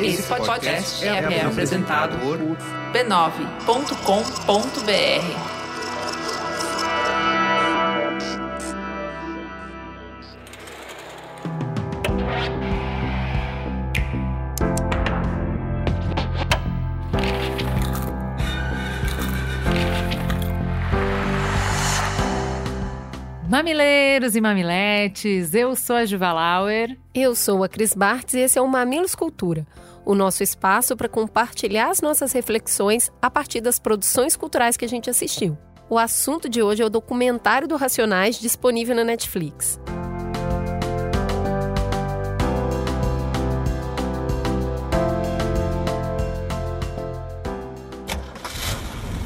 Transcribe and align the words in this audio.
Esse 0.00 0.22
podcast 0.24 1.04
é, 1.04 1.38
é 1.38 1.44
apresentado 1.44 2.18
por 2.18 2.38
b9.com.br. 2.92 5.54
Mamileiros 23.54 24.34
e 24.34 24.40
mamiletes, 24.40 25.54
eu 25.54 25.76
sou 25.76 25.94
a 25.94 26.04
Juva 26.04 26.32
Lauer. 26.32 26.98
Eu 27.14 27.36
sou 27.36 27.62
a 27.62 27.68
Cris 27.68 27.94
Bartz 27.94 28.34
e 28.34 28.40
esse 28.40 28.58
é 28.58 28.62
o 28.62 28.66
Mamilos 28.66 29.14
Cultura, 29.14 29.64
o 30.04 30.14
nosso 30.14 30.42
espaço 30.42 30.96
para 30.96 31.08
compartilhar 31.08 31.90
as 31.90 32.00
nossas 32.00 32.32
reflexões 32.32 33.10
a 33.20 33.30
partir 33.30 33.60
das 33.60 33.78
produções 33.78 34.36
culturais 34.36 34.76
que 34.76 34.84
a 34.84 34.88
gente 34.88 35.08
assistiu. 35.08 35.56
O 35.88 35.98
assunto 35.98 36.48
de 36.48 36.62
hoje 36.62 36.82
é 36.82 36.86
o 36.86 36.90
documentário 36.90 37.68
do 37.68 37.76
Racionais 37.76 38.38
disponível 38.38 38.94
na 38.94 39.04
Netflix. 39.04 39.78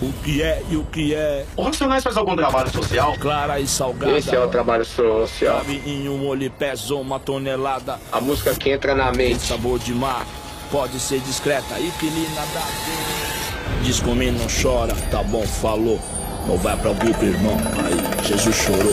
O 0.00 0.12
que 0.22 0.42
é 0.42 0.62
e 0.70 0.77
o 0.77 0.84
que 0.84 1.14
é. 1.14 1.45
O 1.56 1.62
Racionais 1.62 2.05
faz 2.05 2.16
algum 2.16 2.36
trabalho 2.36 2.70
social? 2.70 3.14
Clara 3.19 3.58
e 3.58 3.66
salgada. 3.66 4.16
Esse 4.16 4.34
é 4.34 4.38
o 4.38 4.48
trabalho 4.48 4.84
social. 4.84 5.58
Cabe 5.58 5.83
em 5.84 6.08
um 6.08 6.27
olho 6.27 6.50
pesa 6.50 6.95
uma 6.95 7.19
tonelada. 7.19 7.98
A 8.12 8.20
música 8.20 8.55
que 8.55 8.70
entra 8.70 8.95
na 8.95 9.10
Tem 9.10 9.30
mente. 9.30 9.42
sabor 9.42 9.78
de 9.78 9.92
mar. 9.92 10.24
Pode 10.70 11.00
ser 11.00 11.20
discreta 11.20 11.78
e 11.80 11.91
pilina 11.92 12.42
da 12.52 13.83
Diz 13.83 14.00
comigo 14.00 14.38
não 14.38 14.47
chora, 14.47 14.94
tá 15.11 15.22
bom, 15.22 15.47
falou. 15.47 15.98
Não 16.47 16.58
vai 16.58 16.77
pra 16.77 16.92
grupo, 16.92 17.24
irmão. 17.24 17.56
Aí, 17.84 18.27
Jesus 18.27 18.56
chorou. 18.56 18.92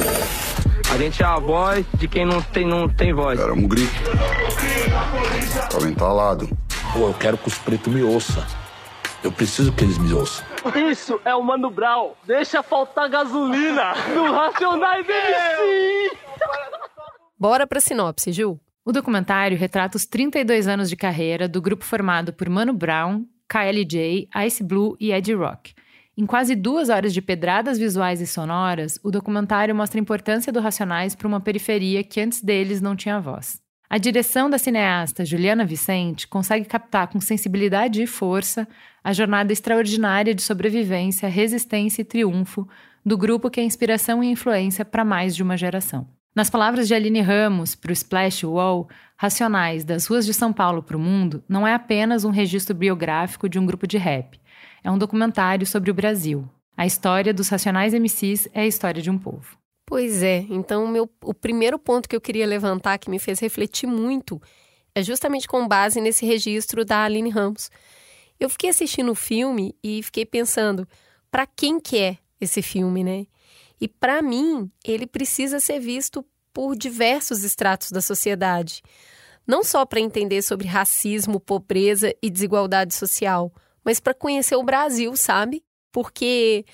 A 0.94 0.98
gente 0.98 1.22
é 1.22 1.26
a 1.26 1.38
voz 1.38 1.86
de 1.96 2.08
quem 2.08 2.26
não 2.26 2.42
tem, 2.42 2.66
não 2.66 2.88
tem 2.88 3.14
voz. 3.14 3.40
Era 3.40 3.54
um 3.54 3.68
grito. 3.68 3.92
Tava 5.70 5.88
entalado. 5.88 6.48
Pô, 6.94 7.08
eu 7.08 7.14
quero 7.14 7.38
que 7.38 7.48
os 7.48 7.58
pretos 7.58 7.92
me 7.92 8.04
ouçam. 8.04 8.44
Eu 9.24 9.32
preciso 9.32 9.74
que 9.74 9.84
eles 9.84 9.98
me 9.98 10.14
ouçam. 10.14 10.46
Isso 10.90 11.20
é 11.26 11.36
o 11.36 11.42
Mano 11.42 11.70
Brown. 11.70 12.12
Deixa 12.26 12.62
faltar 12.64 13.10
gasolina 13.10 13.96
no 14.14 14.32
Racionais 14.32 15.06
MC. 15.08 16.18
Bora 17.38 17.68
pra 17.68 17.82
sinopse, 17.82 18.32
Ju. 18.32 18.60
O 18.88 18.92
documentário 18.92 19.58
retrata 19.58 19.98
os 19.98 20.06
32 20.06 20.68
anos 20.68 20.88
de 20.88 20.96
carreira 20.96 21.48
do 21.50 21.60
grupo 21.60 21.84
formado 21.84 22.32
por 22.32 22.48
Mano 22.48 22.72
Brown, 22.72 23.26
KLJ, 23.50 24.30
Ice 24.46 24.64
Blue 24.64 24.96
e 25.00 25.12
Ed 25.12 25.34
Rock. 25.34 25.74
Em 26.16 26.24
quase 26.24 26.56
duas 26.56 26.90
horas 26.90 27.12
de 27.12 27.20
pedradas 27.20 27.80
visuais 27.80 28.22
e 28.22 28.28
sonoras, 28.28 29.00
o 29.04 29.10
documentário 29.10 29.74
mostra 29.74 30.00
a 30.00 30.04
importância 30.04 30.54
do 30.54 30.60
Racionais 30.60 31.16
para 31.16 31.28
uma 31.28 31.42
periferia 31.42 32.04
que 32.04 32.22
antes 32.22 32.44
deles 32.44 32.80
não 32.80 32.96
tinha 32.96 33.20
voz. 33.20 33.60
A 33.90 33.98
direção 33.98 34.52
da 34.52 34.60
cineasta 34.60 35.26
Juliana 35.26 35.66
Vicente 35.66 36.28
consegue 36.28 36.66
captar 36.66 37.08
com 37.08 37.20
sensibilidade 37.20 38.04
e 38.04 38.08
força 38.08 38.68
a 39.04 39.12
jornada 39.14 39.52
extraordinária 39.52 40.36
de 40.36 40.44
sobrevivência, 40.44 41.28
resistência 41.28 42.04
e 42.04 42.06
triunfo 42.06 42.68
do 43.04 43.18
grupo 43.18 43.50
que 43.50 43.60
é 43.60 43.64
inspiração 43.64 44.24
e 44.24 44.30
influência 44.30 44.86
para 44.86 45.04
mais 45.04 45.36
de 45.36 45.42
uma 45.42 45.58
geração. 45.58 46.08
Nas 46.36 46.50
palavras 46.50 46.90
de 46.90 46.94
Aline 46.94 47.22
Ramos 47.22 47.76
para 47.76 47.92
o 47.92 47.94
Splash 47.94 48.44
Wall, 48.44 48.90
Racionais 49.16 49.86
das 49.86 50.06
ruas 50.06 50.26
de 50.26 50.34
São 50.34 50.52
Paulo 50.52 50.84
para 50.84 50.98
o 50.98 51.00
mundo 51.00 51.42
não 51.48 51.66
é 51.66 51.74
apenas 51.74 52.26
um 52.26 52.30
registro 52.30 52.76
biográfico 52.76 53.48
de 53.48 53.58
um 53.58 53.66
grupo 53.66 53.88
de 53.88 53.98
rap. 53.98 54.38
É 54.84 54.92
um 54.92 54.98
documentário 54.98 55.66
sobre 55.66 55.90
o 55.90 55.94
Brasil. 55.94 56.46
A 56.76 56.86
história 56.86 57.34
dos 57.34 57.48
Racionais 57.48 57.94
MCs 57.94 58.50
é 58.54 58.64
a 58.64 58.68
história 58.68 59.02
de 59.02 59.10
um 59.10 59.18
povo. 59.18 59.58
Pois 59.86 60.22
é, 60.22 60.46
então 60.50 60.84
o, 60.84 60.90
meu, 60.90 61.10
o 61.24 61.34
primeiro 61.34 61.80
ponto 61.80 62.10
que 62.10 62.16
eu 62.16 62.20
queria 62.20 62.46
levantar, 62.46 62.98
que 62.98 63.10
me 63.10 63.18
fez 63.18 63.40
refletir 63.40 63.88
muito, 63.88 64.42
é 64.94 65.02
justamente 65.02 65.48
com 65.48 65.66
base 65.66 66.02
nesse 66.02 66.26
registro 66.26 66.84
da 66.84 67.06
Aline 67.06 67.30
Ramos. 67.30 67.72
Eu 68.38 68.50
fiquei 68.50 68.72
assistindo 68.72 69.10
o 69.10 69.16
filme 69.16 69.74
e 69.82 70.04
fiquei 70.04 70.26
pensando, 70.26 70.86
para 71.32 71.46
quem 71.46 71.80
que 71.80 71.98
é 71.98 72.18
esse 72.42 72.62
filme, 72.62 73.06
né? 73.06 73.26
E 73.80 73.88
para 73.88 74.22
mim, 74.22 74.70
ele 74.84 75.06
precisa 75.06 75.60
ser 75.60 75.80
visto 75.80 76.26
por 76.54 76.76
diversos 76.76 77.44
estratos 77.44 77.92
da 77.92 78.02
sociedade. 78.02 78.82
Não 79.46 79.64
só 79.64 79.86
para 79.86 80.00
entender 80.00 80.42
sobre 80.42 80.68
racismo, 80.68 81.40
pobreza 81.40 82.16
e 82.22 82.30
desigualdade 82.30 82.94
social, 82.94 83.54
mas 83.84 84.00
para 84.00 84.14
conhecer 84.14 84.56
o 84.56 84.64
Brasil, 84.64 85.16
sabe? 85.16 85.64
Porque 85.92 86.66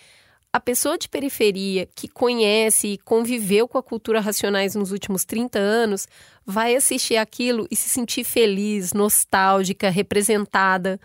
a 0.53 0.59
pessoa 0.59 0.97
de 0.97 1.07
periferia 1.07 1.87
que 1.95 2.07
conhece 2.07 2.89
e 2.89 2.97
conviveu 2.97 3.67
com 3.67 3.77
a 3.77 3.83
cultura 3.83 4.19
racionais 4.19 4.75
nos 4.75 4.91
últimos 4.91 5.23
30 5.23 5.57
anos 5.57 6.07
vai 6.45 6.75
assistir 6.75 7.15
aquilo 7.17 7.65
e 7.71 7.75
se 7.75 7.87
sentir 7.87 8.23
feliz, 8.23 8.93
nostálgica, 8.93 9.89
representada. 9.89 10.99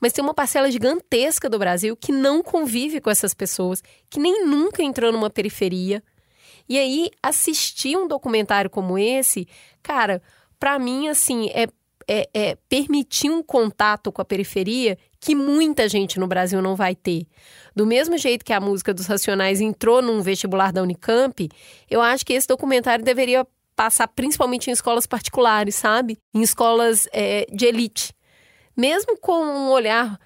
Mas 0.00 0.12
tem 0.12 0.24
uma 0.24 0.34
parcela 0.34 0.70
gigantesca 0.70 1.48
do 1.48 1.58
Brasil 1.58 1.96
que 1.96 2.10
não 2.10 2.42
convive 2.42 3.00
com 3.00 3.10
essas 3.10 3.34
pessoas, 3.34 3.82
que 4.08 4.18
nem 4.18 4.46
nunca 4.46 4.82
entrou 4.82 5.12
numa 5.12 5.28
periferia. 5.28 6.02
E 6.68 6.78
aí, 6.78 7.10
assistir 7.22 7.96
um 7.96 8.08
documentário 8.08 8.70
como 8.70 8.96
esse, 8.96 9.46
cara, 9.82 10.22
para 10.58 10.78
mim, 10.78 11.08
assim, 11.08 11.50
é, 11.52 11.66
é, 12.08 12.28
é 12.32 12.56
permitir 12.68 13.30
um 13.30 13.42
contato 13.42 14.10
com 14.10 14.22
a 14.22 14.24
periferia 14.24 14.96
que 15.20 15.34
muita 15.34 15.88
gente 15.88 16.18
no 16.18 16.26
Brasil 16.26 16.62
não 16.62 16.74
vai 16.74 16.94
ter. 16.94 17.26
Do 17.76 17.86
mesmo 17.86 18.16
jeito 18.16 18.44
que 18.44 18.52
a 18.52 18.60
música 18.60 18.94
dos 18.94 19.06
Racionais 19.06 19.60
entrou 19.60 20.00
num 20.00 20.22
vestibular 20.22 20.72
da 20.72 20.82
Unicamp, 20.82 21.48
eu 21.90 22.00
acho 22.00 22.24
que 22.24 22.32
esse 22.32 22.48
documentário 22.48 23.04
deveria 23.04 23.46
passar 23.76 24.08
principalmente 24.08 24.68
em 24.68 24.72
escolas 24.72 25.06
particulares, 25.06 25.74
sabe? 25.74 26.18
Em 26.34 26.42
escolas 26.42 27.08
é, 27.12 27.46
de 27.52 27.66
elite. 27.66 28.12
Mesmo 28.76 29.18
com 29.18 29.44
um 29.44 29.70
olhar 29.70 30.18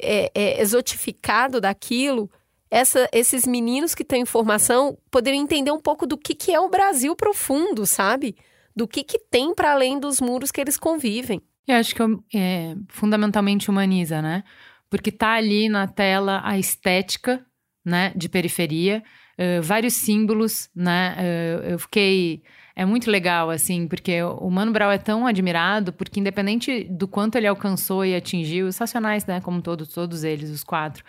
é, 0.00 0.30
é, 0.34 0.60
exotificado 0.60 1.60
daquilo, 1.60 2.30
essa, 2.70 3.08
esses 3.12 3.46
meninos 3.46 3.94
que 3.94 4.04
têm 4.04 4.22
informação 4.22 4.96
poderiam 5.10 5.42
entender 5.42 5.72
um 5.72 5.80
pouco 5.80 6.06
do 6.06 6.16
que, 6.16 6.34
que 6.34 6.52
é 6.52 6.60
o 6.60 6.68
Brasil 6.70 7.14
profundo, 7.16 7.84
sabe? 7.84 8.36
Do 8.74 8.86
que, 8.86 9.02
que 9.02 9.18
tem 9.18 9.54
para 9.54 9.72
além 9.72 9.98
dos 9.98 10.20
muros 10.20 10.50
que 10.50 10.60
eles 10.60 10.76
convivem. 10.76 11.42
Eu 11.66 11.76
acho 11.76 11.94
que 11.94 12.02
é, 12.34 12.74
fundamentalmente 12.88 13.68
humaniza, 13.68 14.22
né? 14.22 14.44
Porque 14.88 15.12
tá 15.12 15.34
ali 15.34 15.68
na 15.68 15.86
tela 15.86 16.40
a 16.44 16.58
estética, 16.58 17.44
né, 17.84 18.12
de 18.14 18.28
periferia, 18.28 19.02
uh, 19.38 19.62
vários 19.62 19.94
símbolos, 19.94 20.68
né? 20.74 21.16
Uh, 21.18 21.70
eu 21.70 21.78
fiquei 21.78 22.42
é 22.74 22.84
muito 22.84 23.10
legal, 23.10 23.50
assim, 23.50 23.86
porque 23.86 24.22
o 24.22 24.50
Mano 24.50 24.72
Brown 24.72 24.90
é 24.90 24.98
tão 24.98 25.26
admirado, 25.26 25.92
porque 25.92 26.20
independente 26.20 26.84
do 26.84 27.06
quanto 27.08 27.36
ele 27.36 27.46
alcançou 27.46 28.04
e 28.04 28.14
atingiu, 28.14 28.66
os 28.66 28.78
Racionais, 28.78 29.26
né, 29.26 29.40
como 29.40 29.60
todos, 29.60 29.88
todos 29.88 30.24
eles, 30.24 30.50
os 30.50 30.62
quatro, 30.62 31.04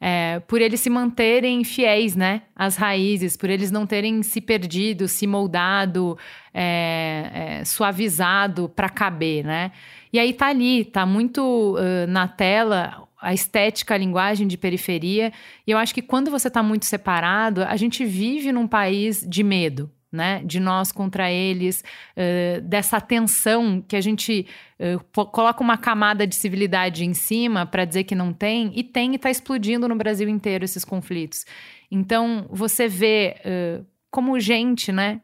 é, 0.00 0.40
por 0.46 0.60
eles 0.60 0.80
se 0.80 0.88
manterem 0.88 1.64
fiéis, 1.64 2.14
né, 2.14 2.42
às 2.54 2.76
raízes, 2.76 3.36
por 3.36 3.50
eles 3.50 3.70
não 3.70 3.86
terem 3.86 4.22
se 4.22 4.40
perdido, 4.40 5.08
se 5.08 5.26
moldado, 5.26 6.16
é, 6.54 7.30
é, 7.60 7.64
suavizado 7.64 8.68
para 8.68 8.88
caber, 8.88 9.44
né? 9.44 9.72
E 10.12 10.18
aí 10.18 10.32
tá 10.32 10.46
ali, 10.46 10.84
tá 10.84 11.04
muito 11.04 11.76
uh, 11.76 12.06
na 12.08 12.26
tela 12.26 13.08
a 13.20 13.34
estética, 13.34 13.94
a 13.94 13.98
linguagem 13.98 14.46
de 14.46 14.56
periferia. 14.56 15.32
E 15.66 15.70
eu 15.70 15.78
acho 15.78 15.92
que 15.92 16.00
quando 16.00 16.30
você 16.30 16.48
está 16.48 16.62
muito 16.62 16.86
separado, 16.86 17.62
a 17.62 17.76
gente 17.76 18.04
vive 18.04 18.52
num 18.52 18.66
país 18.66 19.24
de 19.28 19.42
medo, 19.42 19.90
né? 20.10 20.42
De 20.44 20.58
nós 20.58 20.90
contra 20.90 21.30
eles, 21.30 21.84
uh, 22.16 22.60
dessa 22.62 23.00
tensão 23.00 23.82
que 23.86 23.96
a 23.96 24.00
gente 24.00 24.46
uh, 24.78 25.26
coloca 25.26 25.62
uma 25.62 25.76
camada 25.76 26.26
de 26.26 26.34
civilidade 26.34 27.04
em 27.04 27.14
cima 27.14 27.66
para 27.66 27.84
dizer 27.84 28.04
que 28.04 28.14
não 28.14 28.32
tem, 28.32 28.72
e 28.74 28.82
tem 28.82 29.12
e 29.12 29.16
está 29.16 29.30
explodindo 29.30 29.88
no 29.88 29.96
Brasil 29.96 30.28
inteiro 30.28 30.64
esses 30.64 30.84
conflitos. 30.84 31.44
Então, 31.90 32.46
você 32.50 32.88
vê 32.88 33.36
uh, 33.44 33.84
como 34.10 34.38
gente, 34.40 34.92
né? 34.92 35.20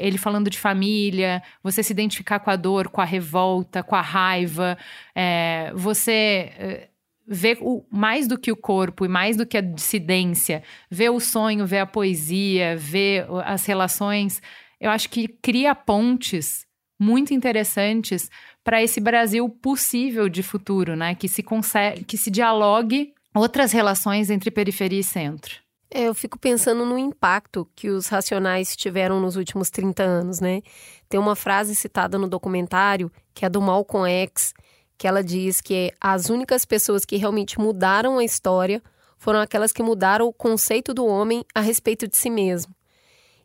ele 0.00 0.18
falando 0.18 0.48
de 0.48 0.56
família, 0.56 1.42
você 1.60 1.82
se 1.82 1.92
identificar 1.92 2.38
com 2.38 2.48
a 2.48 2.54
dor, 2.54 2.88
com 2.90 3.00
a 3.00 3.04
revolta, 3.04 3.82
com 3.82 3.96
a 3.96 4.00
raiva, 4.00 4.78
é, 5.12 5.72
você 5.74 6.88
ver 7.26 7.58
o, 7.60 7.84
mais 7.90 8.28
do 8.28 8.38
que 8.38 8.52
o 8.52 8.56
corpo 8.56 9.04
e 9.04 9.08
mais 9.08 9.36
do 9.36 9.46
que 9.46 9.56
a 9.56 9.60
dissidência, 9.60 10.62
ver 10.90 11.10
o 11.10 11.20
sonho, 11.20 11.66
ver 11.66 11.78
a 11.78 11.86
poesia, 11.86 12.76
ver 12.76 13.26
as 13.44 13.64
relações, 13.64 14.42
eu 14.80 14.90
acho 14.90 15.08
que 15.08 15.28
cria 15.28 15.74
pontes 15.74 16.66
muito 16.98 17.32
interessantes 17.34 18.30
para 18.62 18.82
esse 18.82 19.00
Brasil 19.00 19.48
possível 19.48 20.28
de 20.28 20.42
futuro, 20.42 20.96
né? 20.96 21.14
Que 21.14 21.28
se 21.28 21.42
consegue, 21.42 22.04
que 22.04 22.16
se 22.16 22.30
dialogue 22.30 23.12
outras 23.34 23.72
relações 23.72 24.30
entre 24.30 24.50
periferia 24.50 25.00
e 25.00 25.04
centro. 25.04 25.64
É, 25.90 26.08
eu 26.08 26.14
fico 26.14 26.38
pensando 26.38 26.84
no 26.84 26.98
impacto 26.98 27.68
que 27.76 27.88
os 27.88 28.08
racionais 28.08 28.74
tiveram 28.74 29.20
nos 29.20 29.36
últimos 29.36 29.70
30 29.70 30.02
anos, 30.02 30.40
né? 30.40 30.62
Tem 31.08 31.20
uma 31.20 31.36
frase 31.36 31.74
citada 31.74 32.18
no 32.18 32.28
documentário, 32.28 33.12
que 33.32 33.44
é 33.44 33.48
do 33.48 33.60
Malcolm 33.60 34.08
X, 34.08 34.54
que 34.96 35.06
ela 35.06 35.22
diz 35.22 35.60
que 35.60 35.92
as 36.00 36.28
únicas 36.28 36.64
pessoas 36.64 37.04
que 37.04 37.16
realmente 37.16 37.58
mudaram 37.58 38.18
a 38.18 38.24
história 38.24 38.82
foram 39.18 39.40
aquelas 39.40 39.72
que 39.72 39.82
mudaram 39.82 40.26
o 40.26 40.32
conceito 40.32 40.92
do 40.92 41.06
homem 41.06 41.44
a 41.54 41.60
respeito 41.60 42.06
de 42.06 42.16
si 42.16 42.30
mesmo. 42.30 42.74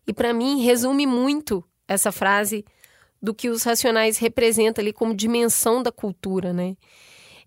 E 0.07 0.13
para 0.13 0.33
mim 0.33 0.61
resume 0.61 1.05
muito 1.05 1.63
essa 1.87 2.11
frase 2.11 2.65
do 3.21 3.33
que 3.33 3.49
os 3.49 3.63
racionais 3.63 4.17
representam 4.17 4.81
ali 4.81 4.93
como 4.93 5.13
dimensão 5.13 5.83
da 5.83 5.91
cultura, 5.91 6.53
né? 6.53 6.75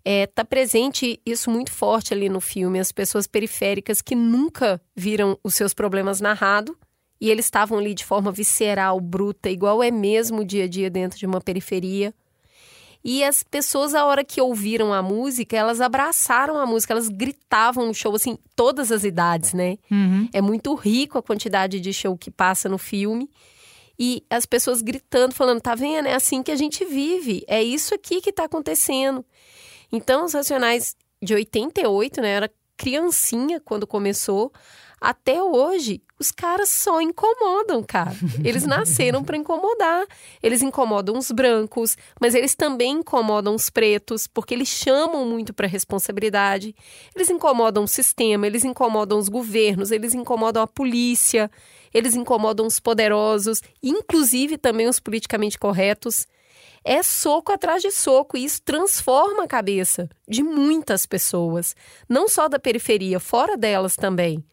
É, 0.05 0.27
tá 0.27 0.43
presente 0.43 1.19
isso 1.25 1.49
muito 1.49 1.71
forte 1.71 2.13
ali 2.13 2.27
no 2.27 2.41
filme, 2.41 2.79
as 2.79 2.91
pessoas 2.91 3.25
periféricas 3.25 4.01
que 4.01 4.15
nunca 4.15 4.81
viram 4.93 5.39
os 5.41 5.55
seus 5.55 5.73
problemas 5.73 6.19
narrados 6.19 6.75
e 7.21 7.29
eles 7.29 7.45
estavam 7.45 7.79
ali 7.79 7.93
de 7.93 8.03
forma 8.03 8.31
visceral, 8.31 8.99
bruta, 8.99 9.49
igual 9.49 9.81
é 9.81 9.89
mesmo 9.89 10.41
o 10.41 10.45
dia 10.45 10.65
a 10.65 10.67
dia 10.67 10.89
dentro 10.89 11.17
de 11.17 11.25
uma 11.25 11.39
periferia. 11.39 12.13
E 13.03 13.23
as 13.23 13.43
pessoas, 13.43 13.93
a 13.93 14.05
hora 14.05 14.23
que 14.23 14.39
ouviram 14.39 14.93
a 14.93 15.01
música, 15.01 15.57
elas 15.57 15.81
abraçaram 15.81 16.57
a 16.57 16.65
música, 16.65 16.93
elas 16.93 17.09
gritavam 17.09 17.85
no 17.85 17.93
show, 17.93 18.15
assim, 18.15 18.37
todas 18.55 18.91
as 18.91 19.03
idades, 19.03 19.53
né? 19.53 19.77
Uhum. 19.91 20.29
É 20.31 20.41
muito 20.41 20.73
rico 20.73 21.17
a 21.17 21.23
quantidade 21.23 21.81
de 21.81 21.91
show 21.91 22.17
que 22.17 22.31
passa 22.31 22.69
no 22.69 22.77
filme. 22.77 23.29
E 23.99 24.23
as 24.29 24.45
pessoas 24.45 24.81
gritando, 24.81 25.35
falando, 25.35 25.61
tá 25.61 25.75
vendo? 25.75 26.07
É 26.07 26.15
assim 26.15 26.41
que 26.41 26.51
a 26.51 26.55
gente 26.55 26.85
vive. 26.85 27.43
É 27.47 27.61
isso 27.61 27.93
aqui 27.93 28.21
que 28.21 28.31
tá 28.31 28.45
acontecendo. 28.45 29.23
Então, 29.91 30.25
os 30.25 30.33
Racionais 30.33 30.95
de 31.21 31.33
88, 31.33 32.21
né? 32.21 32.29
Era 32.29 32.51
criancinha 32.77 33.59
quando 33.59 33.87
começou. 33.87 34.51
Até 35.03 35.43
hoje, 35.43 36.01
os 36.17 36.31
caras 36.31 36.69
só 36.69 37.01
incomodam, 37.01 37.83
cara. 37.83 38.15
Eles 38.41 38.65
nasceram 38.65 39.21
para 39.21 39.35
incomodar. 39.35 40.05
Eles 40.41 40.61
incomodam 40.61 41.17
os 41.17 41.29
brancos, 41.29 41.97
mas 42.21 42.33
eles 42.33 42.55
também 42.55 42.99
incomodam 42.99 43.53
os 43.53 43.69
pretos, 43.69 44.27
porque 44.27 44.53
eles 44.53 44.69
chamam 44.69 45.25
muito 45.25 45.53
para 45.53 45.67
responsabilidade. 45.67 46.73
Eles 47.13 47.29
incomodam 47.29 47.83
o 47.83 47.87
sistema, 47.87 48.47
eles 48.47 48.63
incomodam 48.63 49.19
os 49.19 49.27
governos, 49.27 49.91
eles 49.91 50.13
incomodam 50.13 50.63
a 50.63 50.67
polícia, 50.67 51.51
eles 51.93 52.15
incomodam 52.15 52.65
os 52.65 52.79
poderosos, 52.79 53.61
inclusive 53.83 54.57
também 54.57 54.87
os 54.87 55.01
politicamente 55.01 55.59
corretos. 55.59 56.25
É 56.83 57.01
soco 57.01 57.51
atrás 57.51 57.81
de 57.81 57.91
soco 57.91 58.35
e 58.35 58.43
isso 58.43 58.61
transforma 58.61 59.43
a 59.43 59.47
cabeça 59.47 60.09
de 60.27 60.43
muitas 60.43 61.05
pessoas, 61.05 61.75
não 62.09 62.27
só 62.27 62.47
da 62.49 62.59
periferia, 62.59 63.19
fora 63.19 63.55
delas 63.55 63.95
também 63.95 64.43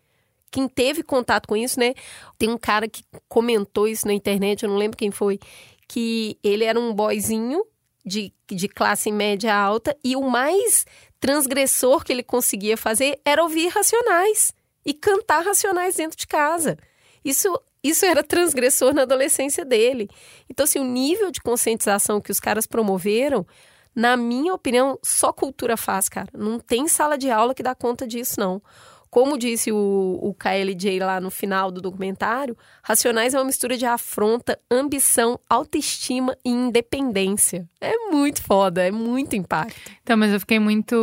quem 0.51 0.69
teve 0.69 1.03
contato 1.03 1.47
com 1.47 1.57
isso, 1.57 1.79
né? 1.79 1.95
Tem 2.37 2.51
um 2.51 2.59
cara 2.59 2.89
que 2.89 3.05
comentou 3.29 3.87
isso 3.87 4.07
na 4.07 4.13
internet, 4.13 4.63
eu 4.63 4.69
não 4.69 4.77
lembro 4.77 4.97
quem 4.97 5.11
foi, 5.11 5.39
que 5.87 6.39
ele 6.43 6.65
era 6.65 6.79
um 6.79 6.93
boyzinho 6.93 7.65
de, 8.05 8.33
de 8.49 8.69
classe 8.69 9.13
média 9.13 9.55
alta 9.55 9.97
e 10.03 10.17
o 10.17 10.23
mais 10.23 10.85
transgressor 11.21 12.05
que 12.05 12.13
ele 12.13 12.23
conseguia 12.23 12.77
fazer 12.77 13.21
era 13.25 13.43
ouvir 13.43 13.69
racionais 13.69 14.53
e 14.85 14.95
cantar 14.95 15.45
racionais 15.45 15.97
dentro 15.97 16.19
de 16.19 16.27
casa. 16.27 16.79
Isso 17.25 17.49
isso 17.83 18.05
era 18.05 18.23
transgressor 18.23 18.93
na 18.95 19.03
adolescência 19.03 19.65
dele. 19.65 20.09
Então, 20.49 20.65
assim, 20.65 20.79
o 20.79 20.85
nível 20.85 21.31
de 21.31 21.41
conscientização 21.41 22.21
que 22.21 22.31
os 22.31 22.41
caras 22.41 22.67
promoveram, 22.67 23.47
na 23.95 24.17
minha 24.17 24.55
opinião, 24.55 24.99
só 25.03 25.33
cultura 25.33 25.77
faz, 25.77 26.09
cara. 26.09 26.29
Não 26.33 26.59
tem 26.59 26.87
sala 26.89 27.17
de 27.17 27.31
aula 27.31 27.55
que 27.55 27.63
dá 27.63 27.75
conta 27.75 28.07
disso, 28.07 28.39
não. 28.39 28.63
Como 29.11 29.37
disse 29.37 29.73
o, 29.73 30.19
o 30.23 30.33
KLJ 30.35 31.01
lá 31.01 31.21
no 31.21 31.33
final 31.33 31.73
do 31.73 31.81
documentário, 31.81 32.57
Racionais 32.81 33.35
é 33.35 33.39
uma 33.39 33.45
mistura 33.45 33.77
de 33.77 33.85
afronta, 33.85 34.57
ambição, 34.71 35.39
autoestima 35.49 36.37
e 36.45 36.51
independência. 36.51 37.69
É 37.81 37.93
muito 38.11 38.41
foda, 38.41 38.87
é 38.87 38.93
muito 38.93 39.35
impacto. 39.35 39.91
Então, 40.01 40.17
mas 40.17 40.33
eu 40.33 40.39
fiquei 40.39 40.61
muito, 40.61 40.95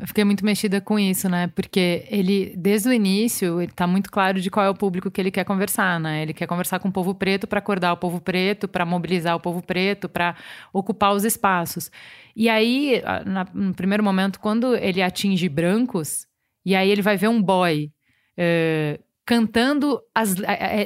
eu 0.00 0.06
fiquei 0.06 0.22
muito 0.22 0.44
mexida 0.44 0.82
com 0.82 0.98
isso, 0.98 1.30
né? 1.30 1.46
Porque 1.48 2.06
ele, 2.10 2.54
desde 2.58 2.90
o 2.90 2.92
início, 2.92 3.60
ele 3.62 3.72
tá 3.72 3.86
muito 3.86 4.10
claro 4.10 4.38
de 4.38 4.50
qual 4.50 4.66
é 4.66 4.68
o 4.68 4.74
público 4.74 5.10
que 5.10 5.18
ele 5.18 5.30
quer 5.30 5.44
conversar, 5.44 5.98
né? 5.98 6.22
Ele 6.22 6.34
quer 6.34 6.46
conversar 6.46 6.78
com 6.78 6.88
o 6.88 6.92
povo 6.92 7.14
preto 7.14 7.46
para 7.46 7.58
acordar 7.58 7.94
o 7.94 7.96
povo 7.96 8.20
preto, 8.20 8.68
para 8.68 8.84
mobilizar 8.84 9.34
o 9.34 9.40
povo 9.40 9.62
preto, 9.62 10.10
para 10.10 10.36
ocupar 10.74 11.14
os 11.14 11.24
espaços. 11.24 11.90
E 12.34 12.50
aí, 12.50 13.02
na, 13.24 13.46
no 13.54 13.72
primeiro 13.72 14.04
momento, 14.04 14.38
quando 14.38 14.76
ele 14.76 15.00
atinge 15.00 15.48
brancos, 15.48 16.26
e 16.66 16.74
aí 16.74 16.90
ele 16.90 17.00
vai 17.00 17.16
ver 17.16 17.28
um 17.28 17.40
boy 17.40 17.92
uh, 18.36 19.02
cantando. 19.24 20.00
As, 20.12 20.34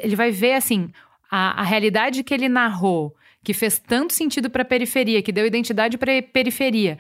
ele 0.03 0.15
vai 0.15 0.31
ver, 0.31 0.53
assim, 0.53 0.91
a, 1.31 1.63
a 1.63 1.65
realidade 1.65 2.23
que 2.23 2.35
ele 2.35 2.51
narrou, 2.51 3.17
que 3.43 3.55
fez 3.55 3.79
tanto 3.79 4.13
sentido 4.13 4.51
para 4.51 4.61
a 4.61 4.67
periferia, 4.67 5.23
que 5.23 5.33
deu 5.33 5.47
identidade 5.47 5.97
para 5.97 6.23
periferia 6.23 6.99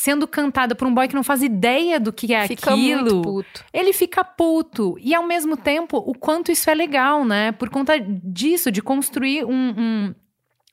sendo 0.00 0.26
cantada 0.26 0.74
por 0.74 0.88
um 0.88 0.94
boy 0.94 1.06
que 1.06 1.14
não 1.14 1.22
faz 1.22 1.42
ideia 1.42 2.00
do 2.00 2.10
que 2.10 2.32
é 2.32 2.48
fica 2.48 2.70
aquilo. 2.70 3.20
Puto. 3.20 3.64
Ele 3.70 3.92
fica 3.92 4.24
puto. 4.24 4.96
E 4.98 5.14
ao 5.14 5.26
mesmo 5.26 5.58
tempo, 5.58 5.98
o 5.98 6.14
quanto 6.14 6.50
isso 6.50 6.70
é 6.70 6.74
legal, 6.74 7.22
né? 7.22 7.52
Por 7.52 7.68
conta 7.68 7.98
disso, 8.00 8.72
de 8.72 8.80
construir 8.80 9.44
um, 9.44 9.52
um, 9.52 10.14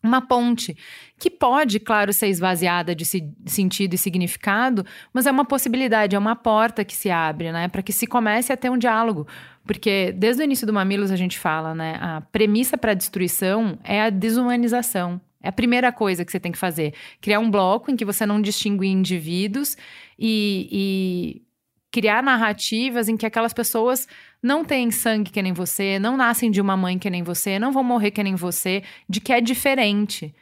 uma 0.04 0.22
ponte 0.22 0.78
que 1.18 1.30
pode, 1.30 1.80
claro, 1.80 2.14
ser 2.14 2.28
esvaziada 2.28 2.96
de 2.96 3.06
sentido 3.46 3.94
e 3.94 3.98
significado, 3.98 4.86
mas 5.12 5.26
é 5.26 5.32
uma 5.32 5.46
possibilidade, 5.46 6.16
é 6.16 6.20
uma 6.20 6.36
porta 6.36 6.86
que 6.86 6.96
se 6.96 7.10
abre, 7.10 7.52
né, 7.52 7.68
para 7.68 7.82
que 7.82 7.92
se 7.92 8.06
comece 8.06 8.54
a 8.54 8.58
ter 8.58 8.70
um 8.70 8.78
diálogo, 8.78 9.28
porque 9.66 10.14
desde 10.16 10.42
o 10.42 10.46
início 10.46 10.68
do 10.68 10.74
Mamilos 10.74 11.12
a 11.12 11.16
gente 11.16 11.38
fala, 11.38 11.74
né, 11.74 11.98
a 12.00 12.22
premissa 12.22 12.78
para 12.78 12.92
a 12.92 12.96
destruição 12.96 13.78
é 13.84 14.02
a 14.02 14.10
desumanização. 14.10 15.20
É 15.42 15.50
a 15.50 15.52
primeira 15.52 15.92
coisa 15.92 16.26
que 16.26 16.32
você 16.32 16.40
tem 16.40 16.52
que 16.52 16.58
fazer. 16.58 16.94
Criar 17.22 17.40
um 17.40 17.50
bloco 17.50 17.92
em 17.92 17.96
que 17.96 18.04
você 18.04 18.26
não 18.26 18.42
distingue 18.42 18.88
indivíduos 18.88 19.78
e, 20.18 20.68
e 20.72 21.47
criar 21.92 22.22
narrativas 22.22 23.08
em 23.08 23.18
que 23.18 23.26
aquelas 23.26 23.54
pessoas 23.54 24.08
não 24.42 24.64
têm 24.64 24.92
sangue 24.92 25.32
que 25.32 25.42
nem 25.42 25.54
você, 25.54 26.00
não 26.00 26.18
nascem 26.18 26.52
de 26.52 26.62
uma 26.62 26.78
mãe 26.78 27.00
que 27.00 27.10
nem 27.10 27.24
você, 27.24 27.58
não 27.58 27.72
vão 27.72 27.84
morrer 27.84 28.12
que 28.12 28.24
nem 28.24 28.36
você, 28.36 28.84
de 29.10 29.20
que 29.20 29.34
é 29.34 29.42
diferente. 29.42 30.34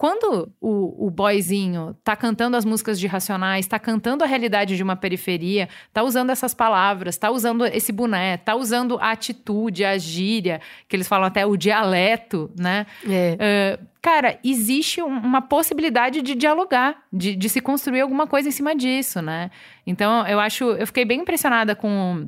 Quando 0.00 0.50
o, 0.58 1.08
o 1.08 1.10
boyzinho 1.10 1.94
tá 2.02 2.16
cantando 2.16 2.56
as 2.56 2.64
músicas 2.64 2.98
de 2.98 3.06
Racionais, 3.06 3.66
tá 3.66 3.78
cantando 3.78 4.24
a 4.24 4.26
realidade 4.26 4.74
de 4.74 4.82
uma 4.82 4.96
periferia, 4.96 5.68
tá 5.92 6.02
usando 6.02 6.30
essas 6.30 6.54
palavras, 6.54 7.18
tá 7.18 7.30
usando 7.30 7.66
esse 7.66 7.92
boné, 7.92 8.38
tá 8.38 8.54
usando 8.54 8.96
a 8.98 9.10
atitude, 9.10 9.84
a 9.84 9.98
gíria, 9.98 10.62
que 10.88 10.96
eles 10.96 11.06
falam 11.06 11.26
até 11.26 11.44
o 11.44 11.54
dialeto, 11.54 12.50
né? 12.58 12.86
É. 13.06 13.76
Uh, 13.78 13.86
cara, 14.00 14.38
existe 14.42 15.02
uma 15.02 15.42
possibilidade 15.42 16.22
de 16.22 16.34
dialogar, 16.34 17.02
de, 17.12 17.36
de 17.36 17.48
se 17.50 17.60
construir 17.60 18.00
alguma 18.00 18.26
coisa 18.26 18.48
em 18.48 18.52
cima 18.52 18.74
disso, 18.74 19.20
né? 19.20 19.50
Então, 19.86 20.26
eu 20.26 20.40
acho, 20.40 20.64
eu 20.64 20.86
fiquei 20.86 21.04
bem 21.04 21.20
impressionada 21.20 21.76
com 21.76 22.26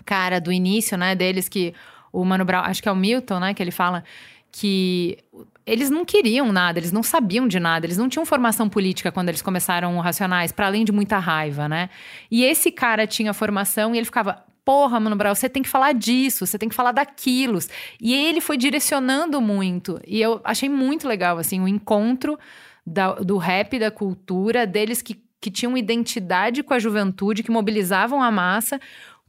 o 0.00 0.04
cara 0.04 0.40
do 0.40 0.50
início, 0.50 0.98
né, 0.98 1.14
deles, 1.14 1.48
que 1.48 1.74
o 2.12 2.24
Mano 2.24 2.44
Brown, 2.44 2.62
acho 2.62 2.82
que 2.82 2.88
é 2.88 2.92
o 2.92 2.96
Milton, 2.96 3.38
né, 3.38 3.54
que 3.54 3.62
ele 3.62 3.70
fala 3.70 4.02
que 4.50 5.18
eles 5.66 5.90
não 5.90 6.04
queriam 6.04 6.52
nada, 6.52 6.78
eles 6.78 6.92
não 6.92 7.02
sabiam 7.02 7.48
de 7.48 7.58
nada, 7.58 7.86
eles 7.86 7.96
não 7.96 8.08
tinham 8.08 8.26
formação 8.26 8.68
política 8.68 9.10
quando 9.10 9.30
eles 9.30 9.40
começaram 9.40 9.96
o 9.96 10.00
Racionais, 10.00 10.52
para 10.52 10.66
além 10.66 10.84
de 10.84 10.92
muita 10.92 11.18
raiva, 11.18 11.68
né? 11.68 11.88
E 12.30 12.44
esse 12.44 12.70
cara 12.70 13.06
tinha 13.06 13.32
formação 13.32 13.94
e 13.94 13.98
ele 13.98 14.04
ficava, 14.04 14.44
porra, 14.64 15.00
Mano 15.00 15.16
Brown, 15.16 15.34
você 15.34 15.48
tem 15.48 15.62
que 15.62 15.68
falar 15.68 15.92
disso, 15.92 16.46
você 16.46 16.58
tem 16.58 16.68
que 16.68 16.74
falar 16.74 16.92
daquilo. 16.92 17.58
E 18.00 18.14
ele 18.14 18.40
foi 18.40 18.56
direcionando 18.56 19.40
muito. 19.40 20.00
E 20.06 20.20
eu 20.20 20.40
achei 20.44 20.68
muito 20.68 21.08
legal, 21.08 21.38
assim, 21.38 21.60
o 21.60 21.68
encontro 21.68 22.38
da, 22.86 23.14
do 23.14 23.38
rap, 23.38 23.78
da 23.78 23.90
cultura, 23.90 24.66
deles 24.66 25.00
que, 25.00 25.22
que 25.40 25.50
tinham 25.50 25.76
identidade 25.76 26.62
com 26.62 26.74
a 26.74 26.78
juventude, 26.78 27.42
que 27.42 27.50
mobilizavam 27.50 28.22
a 28.22 28.30
massa, 28.30 28.80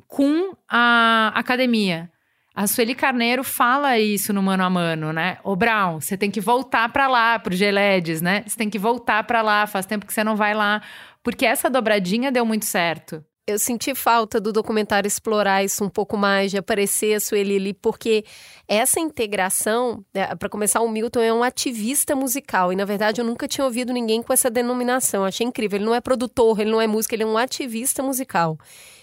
com 0.08 0.54
a 0.68 1.32
academia. 1.36 2.10
A 2.56 2.68
Sueli 2.68 2.96
Carneiro 2.96 3.44
fala 3.44 4.00
isso 4.00 4.32
no 4.32 4.42
mano 4.42 4.64
a 4.64 4.70
mano, 4.70 5.12
né? 5.12 5.38
Ô 5.44 5.58
Brown, 5.58 6.00
você 6.00 6.16
tem 6.16 6.32
que 6.32 6.40
voltar 6.40 6.88
para 6.88 7.06
lá, 7.06 7.38
pro 7.38 7.54
Geledes, 7.54 8.22
né? 8.22 8.46
Você 8.48 8.56
tem 8.56 8.70
que 8.70 8.80
voltar 8.80 9.26
para 9.26 9.42
lá, 9.42 9.68
faz 9.68 9.86
tempo 9.86 10.06
que 10.06 10.14
você 10.14 10.24
não 10.24 10.38
vai 10.38 10.54
lá, 10.54 10.82
porque 11.22 11.46
essa 11.46 11.70
dobradinha 11.70 12.32
deu 12.32 12.46
muito 12.46 12.64
certo. 12.64 13.22
Eu 13.46 13.60
senti 13.60 13.94
falta 13.94 14.40
do 14.40 14.54
documentário 14.54 15.06
explorar 15.06 15.66
isso 15.66 15.84
um 15.84 15.90
pouco 15.90 16.16
mais, 16.16 16.50
de 16.50 16.58
aparecer 16.58 17.16
a 17.16 17.20
Sueli 17.20 17.58
ali, 17.58 17.74
porque 17.74 18.24
essa 18.70 19.02
integração, 19.02 20.04
né, 20.14 20.34
para 20.36 20.48
começar, 20.48 20.80
o 20.80 20.88
Milton 20.88 21.20
é 21.20 21.34
um 21.34 21.44
ativista 21.44 22.16
musical, 22.16 22.72
e 22.72 22.76
na 22.78 22.86
verdade 22.86 23.20
eu 23.20 23.26
nunca 23.26 23.50
tinha 23.50 23.66
ouvido 23.66 23.92
ninguém 23.92 24.24
com 24.24 24.32
essa 24.32 24.50
denominação, 24.50 25.26
achei 25.26 25.46
incrível. 25.46 25.76
Ele 25.76 25.86
não 25.86 25.94
é 25.94 26.00
produtor, 26.00 26.58
ele 26.62 26.72
não 26.72 26.80
é 26.80 26.88
músico, 26.88 27.14
ele 27.14 27.24
é 27.24 27.28
um 27.28 27.38
ativista 27.38 28.02
musical. 28.02 28.58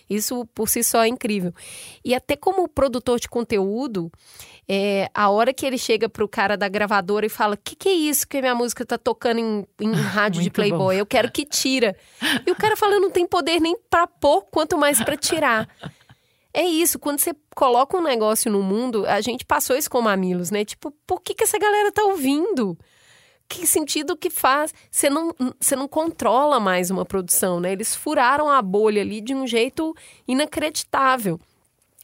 Isso 0.09 0.47
por 0.55 0.69
si 0.69 0.83
só 0.83 1.05
é 1.05 1.09
incrível. 1.09 1.53
E 2.05 2.15
até 2.15 2.37
como 2.37 2.69
produtor 2.69 3.19
de 3.19 3.29
conteúdo, 3.29 4.11
é, 4.69 5.11
a 5.15 5.29
hora 5.31 5.53
que 5.53 5.67
ele 5.67 5.79
chega 5.79 6.09
pro 6.09 6.29
cara 6.29 6.57
da 6.57 6.69
gravadora 6.69 7.27
e 7.27 7.29
fala: 7.29 7.57
que 7.57 7.75
que 7.75 7.89
é 7.89 7.93
isso 7.93 8.27
que 8.27 8.41
minha 8.41 8.55
música 8.55 8.85
tá 8.85 8.97
tocando 8.97 9.39
em, 9.39 9.67
em 9.81 9.93
rádio 9.95 10.43
de 10.43 10.51
Playboy? 10.51 10.79
Bom. 10.79 10.93
Eu 10.93 11.07
quero 11.07 11.31
que 11.31 11.45
tira. 11.45 11.97
E 12.47 12.51
o 12.51 12.57
cara 12.57 12.77
fala: 12.77 12.99
não 12.99 13.11
tem 13.11 13.27
poder 13.27 13.61
nem 13.61 13.77
pra 13.91 14.07
pôr, 14.07 14.43
quanto 14.51 14.79
mais 14.79 15.03
para 15.03 15.17
tirar. 15.17 15.69
É 16.55 16.65
isso, 16.65 16.99
quando 16.99 17.19
você 17.19 17.35
coloca 17.57 17.97
um 17.97 18.03
negócio 18.03 18.53
no 18.53 18.63
mundo, 18.63 19.07
a 19.07 19.23
gente 19.23 19.45
passou 19.45 19.75
isso 19.75 19.89
com 19.89 20.03
mamilos, 20.03 20.51
né? 20.51 20.67
Tipo, 20.67 20.91
por 21.07 21.23
que, 21.23 21.35
que 21.35 21.45
essa 21.45 21.59
galera 21.59 21.91
tá 21.91 22.05
ouvindo? 22.05 22.77
Que 23.53 23.67
sentido 23.67 24.17
que 24.17 24.31
faz? 24.31 24.73
Você 24.91 25.11
não, 25.11 25.35
você 25.61 25.77
não 25.77 25.87
controla 25.87 26.59
mais 26.59 26.91
uma 26.91 27.05
produção, 27.05 27.61
né? 27.61 27.73
Eles 27.73 27.95
furaram 27.95 28.49
a 28.49 28.63
bolha 28.63 29.03
ali 29.03 29.21
de 29.21 29.35
um 29.35 29.47
jeito 29.47 29.95
inacreditável. 30.27 31.39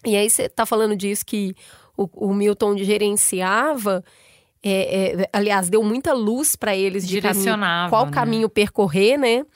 E 0.04 0.14
aí 0.14 0.28
você 0.28 0.48
tá 0.48 0.66
falando 0.66 0.94
disso 0.94 1.24
que 1.24 1.54
o, 1.96 2.08
o 2.14 2.34
Milton 2.34 2.76
gerenciava. 2.76 4.04
É, 4.62 5.22
é, 5.22 5.30
aliás, 5.32 5.70
deu 5.70 5.82
muita 5.82 6.12
luz 6.12 6.54
para 6.54 6.76
eles 6.76 7.06
de 7.06 7.20
caminho, 7.20 7.56
qual 7.88 8.06
né? 8.06 8.12
caminho 8.12 8.48
percorrer, 8.48 9.16
né? 9.16 9.46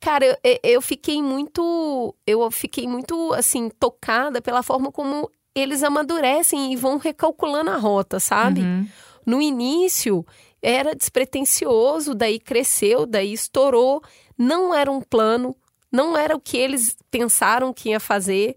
Cara, 0.00 0.24
eu, 0.44 0.58
eu 0.62 0.82
fiquei 0.82 1.20
muito. 1.20 2.14
Eu 2.26 2.48
fiquei 2.50 2.86
muito, 2.86 3.32
assim, 3.32 3.68
tocada 3.68 4.40
pela 4.40 4.62
forma 4.62 4.92
como 4.92 5.28
eles 5.54 5.82
amadurecem 5.82 6.72
e 6.72 6.76
vão 6.76 6.98
recalculando 6.98 7.70
a 7.70 7.76
rota, 7.76 8.20
sabe? 8.20 8.60
Uhum. 8.60 8.86
No 9.26 9.42
início 9.42 10.24
era 10.62 10.94
despretensioso, 10.94 12.14
daí 12.14 12.38
cresceu, 12.38 13.06
daí 13.06 13.32
estourou. 13.32 14.02
Não 14.36 14.74
era 14.74 14.90
um 14.90 15.00
plano, 15.00 15.56
não 15.90 16.16
era 16.16 16.36
o 16.36 16.40
que 16.40 16.56
eles 16.56 16.96
pensaram 17.10 17.72
que 17.72 17.90
ia 17.90 18.00
fazer, 18.00 18.56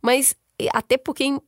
mas 0.00 0.34
até 0.72 0.96
porque 0.96 1.24
em 1.24 1.40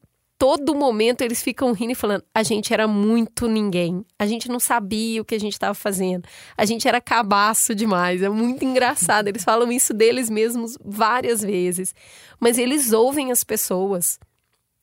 todo 0.43 0.75
momento 0.75 1.23
eles 1.23 1.41
ficam 1.41 1.73
rindo 1.73 1.93
e 1.93 1.95
falando: 1.95 2.25
a 2.35 2.43
gente 2.43 2.73
era 2.73 2.89
muito 2.89 3.47
ninguém, 3.47 4.05
a 4.19 4.27
gente 4.27 4.49
não 4.49 4.59
sabia 4.59 5.23
o 5.23 5.25
que 5.25 5.35
a 5.35 5.41
gente 5.41 5.53
estava 5.53 5.75
fazendo, 5.75 6.29
a 6.57 6.65
gente 6.65 6.89
era 6.89 7.01
cabaço 7.01 7.75
demais. 7.75 8.23
É 8.23 8.29
muito 8.29 8.65
engraçado. 8.65 9.29
Eles 9.29 9.45
falam 9.45 9.71
isso 9.71 9.95
deles 9.95 10.29
mesmos 10.29 10.77
várias 10.85 11.43
vezes, 11.43 11.95
mas 12.41 12.59
eles 12.59 12.93
ouvem 12.93 13.31
as 13.31 13.45
pessoas 13.45 14.19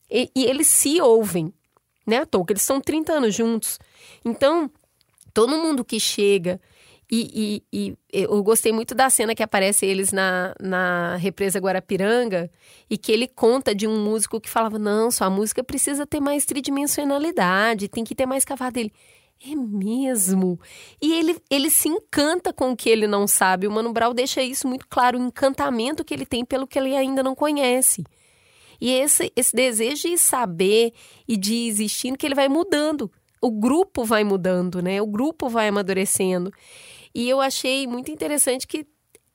e, 0.10 0.32
e 0.36 0.46
eles 0.46 0.68
se 0.68 1.02
ouvem, 1.02 1.54
né? 2.08 2.20
À 2.20 2.26
toa, 2.26 2.46
eles 2.50 2.62
estão 2.62 2.80
30 2.80 3.14
anos 3.14 3.36
juntos. 3.36 3.78
Então, 4.24 4.72
todo 5.34 5.58
mundo 5.58 5.84
que 5.84 6.00
chega. 6.00 6.60
E, 7.12 7.64
e, 7.74 7.88
e, 7.90 7.98
eu 8.14 8.44
gostei 8.44 8.72
muito 8.72 8.94
da 8.94 9.10
cena 9.10 9.34
que 9.34 9.42
aparece 9.42 9.84
eles 9.84 10.12
na, 10.12 10.54
na 10.62 11.16
represa 11.16 11.58
Guarapiranga 11.58 12.52
e 12.88 13.00
que 13.00 13.12
ele 13.12 13.28
conta 13.28 13.74
de 13.74 13.88
um 13.88 14.04
músico 14.04 14.40
que 14.40 14.50
falava: 14.50 14.78
Não, 14.78 15.10
sua 15.10 15.30
música 15.30 15.64
precisa 15.64 16.06
ter 16.06 16.20
mais 16.20 16.46
tridimensionalidade, 16.46 17.88
tem 17.88 18.04
que 18.04 18.14
ter 18.14 18.28
mais 18.28 18.46
cavalo 18.46 18.72
dele. 18.72 18.94
É 19.42 19.56
mesmo? 19.56 20.60
E 21.02 21.14
ele, 21.14 21.42
ele 21.50 21.70
se 21.70 21.88
encanta 21.88 22.52
com 22.52 22.72
o 22.72 22.76
que 22.76 22.90
ele 22.90 23.08
não 23.08 23.26
sabe. 23.26 23.68
O 23.68 23.72
Mano 23.72 23.94
Brown 23.94 24.14
deixa 24.14 24.44
isso 24.44 24.68
muito 24.68 24.86
claro, 24.88 25.18
o 25.18 25.24
encantamento 25.24 26.04
que 26.04 26.14
ele 26.14 26.26
tem 26.26 26.44
pelo 26.44 26.68
que 26.68 26.78
ele 26.78 26.96
ainda 26.96 27.24
não 27.24 27.34
conhece. 27.34 28.04
E 28.82 28.92
esse, 28.92 29.32
esse 29.36 29.56
desejo 29.56 30.10
de 30.10 30.18
saber 30.18 30.94
e 31.28 31.36
de 31.36 31.68
existir, 31.68 32.16
que 32.18 32.26
ele 32.26 32.36
vai 32.36 32.48
mudando 32.48 33.12
o 33.42 33.52
grupo 33.52 34.04
vai 34.04 34.24
mudando, 34.24 34.82
né? 34.82 35.02
O 35.02 35.08
grupo 35.08 35.50
vai 35.50 35.68
amadurecendo. 35.68 36.52
E 37.14 37.28
eu 37.28 37.42
achei 37.42 37.88
muito 37.88 38.12
interessante 38.12 38.68
que 38.68 38.86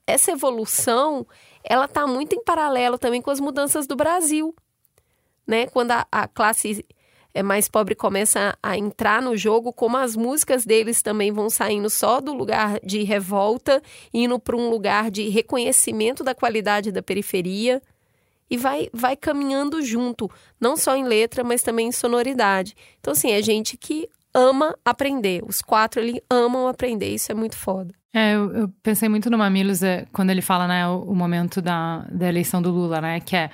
essa 0.07 0.31
evolução, 0.31 1.25
ela 1.63 1.85
está 1.85 2.05
muito 2.05 2.35
em 2.35 2.43
paralelo 2.43 2.97
também 2.97 3.21
com 3.21 3.31
as 3.31 3.39
mudanças 3.39 3.87
do 3.87 3.95
Brasil, 3.95 4.55
né? 5.47 5.67
Quando 5.67 5.91
a, 5.91 6.07
a 6.11 6.27
classe 6.27 6.85
é 7.33 7.43
mais 7.43 7.67
pobre 7.67 7.95
começa 7.95 8.57
a 8.63 8.77
entrar 8.77 9.21
no 9.21 9.35
jogo, 9.35 9.73
como 9.73 9.97
as 9.97 10.15
músicas 10.15 10.65
deles 10.65 11.01
também 11.01 11.33
vão 11.33 11.49
saindo 11.49 11.89
só 11.89 12.21
do 12.21 12.33
lugar 12.33 12.79
de 12.81 13.03
revolta, 13.03 13.81
indo 14.13 14.39
para 14.39 14.55
um 14.55 14.69
lugar 14.69 15.11
de 15.11 15.27
reconhecimento 15.27 16.23
da 16.23 16.33
qualidade 16.33 16.93
da 16.93 17.03
periferia 17.03 17.81
e 18.49 18.57
vai, 18.57 18.89
vai 18.93 19.15
caminhando 19.15 19.81
junto, 19.81 20.29
não 20.59 20.77
só 20.77 20.95
em 20.95 21.03
letra, 21.03 21.43
mas 21.43 21.63
também 21.63 21.87
em 21.87 21.91
sonoridade. 21.91 22.75
Então, 22.99 23.13
assim, 23.13 23.31
é 23.31 23.41
gente 23.41 23.77
que 23.77 24.07
ama 24.33 24.75
aprender. 24.83 25.43
Os 25.47 25.61
quatro 25.61 26.01
ali 26.01 26.21
amam 26.29 26.67
aprender, 26.67 27.09
isso 27.13 27.31
é 27.31 27.35
muito 27.35 27.57
foda. 27.57 27.93
É, 28.13 28.35
eu, 28.35 28.51
eu 28.53 28.69
pensei 28.81 29.09
muito 29.09 29.29
no 29.29 29.37
Mamilos 29.37 29.83
é, 29.83 30.05
quando 30.11 30.29
ele 30.29 30.41
fala, 30.41 30.67
né, 30.67 30.87
o, 30.87 31.01
o, 31.01 31.15
momento 31.15 31.61
da, 31.61 32.05
da 32.09 32.27
eleição 32.27 32.61
do 32.61 32.71
Lula, 32.71 33.01
né, 33.01 33.19
que 33.19 33.35
é 33.35 33.49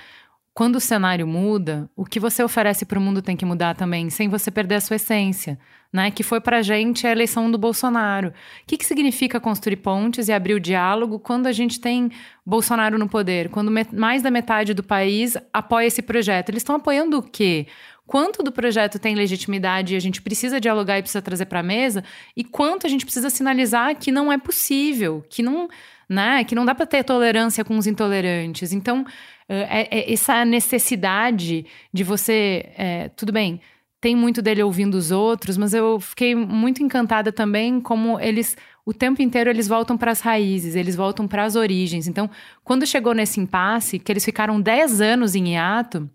quando 0.54 0.76
o 0.76 0.80
cenário 0.80 1.26
muda, 1.26 1.90
o 1.96 2.04
que 2.04 2.20
você 2.20 2.44
oferece 2.44 2.84
para 2.84 2.98
o 2.98 3.02
mundo 3.02 3.22
tem 3.22 3.36
que 3.36 3.44
mudar 3.44 3.74
também, 3.74 4.10
sem 4.10 4.28
você 4.28 4.50
perder 4.50 4.76
a 4.76 4.80
sua 4.80 4.96
essência, 4.96 5.58
né? 5.92 6.10
Que 6.10 6.22
foi 6.22 6.40
para 6.40 6.58
a 6.58 6.62
gente 6.62 7.06
a 7.06 7.12
eleição 7.12 7.50
do 7.50 7.58
Bolsonaro. 7.58 8.28
O 8.28 8.32
que, 8.66 8.78
que 8.78 8.86
significa 8.86 9.38
construir 9.38 9.76
pontes 9.76 10.28
e 10.28 10.32
abrir 10.32 10.54
o 10.54 10.60
diálogo 10.60 11.18
quando 11.18 11.46
a 11.46 11.52
gente 11.52 11.78
tem 11.78 12.10
Bolsonaro 12.46 12.98
no 12.98 13.08
poder? 13.08 13.50
Quando 13.50 13.70
mais 13.92 14.22
da 14.22 14.30
metade 14.30 14.72
do 14.72 14.82
país 14.82 15.36
apoia 15.52 15.86
esse 15.86 16.00
projeto. 16.00 16.48
Eles 16.48 16.62
estão 16.62 16.76
apoiando 16.76 17.18
o 17.18 17.22
quê? 17.22 17.66
Quanto 18.06 18.42
do 18.42 18.50
projeto 18.50 18.98
tem 18.98 19.14
legitimidade 19.14 19.94
e 19.94 19.96
a 19.96 20.00
gente 20.00 20.20
precisa 20.20 20.60
dialogar 20.60 20.98
e 20.98 21.02
precisa 21.02 21.22
trazer 21.22 21.46
para 21.46 21.60
a 21.60 21.62
mesa? 21.62 22.02
E 22.36 22.42
quanto 22.42 22.86
a 22.86 22.90
gente 22.90 23.04
precisa 23.04 23.30
sinalizar 23.30 23.94
que 23.96 24.10
não 24.10 24.32
é 24.32 24.38
possível, 24.38 25.24
que 25.28 25.42
não, 25.42 25.68
né? 26.08 26.42
Que 26.44 26.54
não 26.54 26.64
dá 26.64 26.74
para 26.74 26.86
ter 26.86 27.04
tolerância 27.04 27.64
com 27.64 27.76
os 27.76 27.86
intolerantes. 27.86 28.72
Então 28.72 29.06
é, 29.48 29.88
é 29.90 30.12
essa 30.12 30.44
necessidade 30.44 31.66
de 31.92 32.02
você. 32.02 32.70
É, 32.76 33.08
tudo 33.10 33.32
bem, 33.32 33.60
tem 34.02 34.16
muito 34.16 34.42
dele 34.42 34.64
ouvindo 34.64 34.96
os 34.96 35.12
outros, 35.12 35.56
mas 35.56 35.72
eu 35.72 36.00
fiquei 36.00 36.34
muito 36.34 36.82
encantada 36.82 37.30
também 37.30 37.80
como 37.80 38.18
eles. 38.18 38.56
O 38.84 38.92
tempo 38.92 39.22
inteiro 39.22 39.48
eles 39.48 39.68
voltam 39.68 39.96
para 39.96 40.10
as 40.10 40.20
raízes, 40.20 40.74
eles 40.74 40.96
voltam 40.96 41.28
para 41.28 41.44
as 41.44 41.54
origens. 41.54 42.08
Então, 42.08 42.28
quando 42.64 42.84
chegou 42.84 43.14
nesse 43.14 43.38
impasse, 43.38 44.00
que 44.00 44.10
eles 44.10 44.24
ficaram 44.24 44.60
10 44.60 45.00
anos 45.00 45.36
em 45.36 45.52
hiato, 45.52 46.10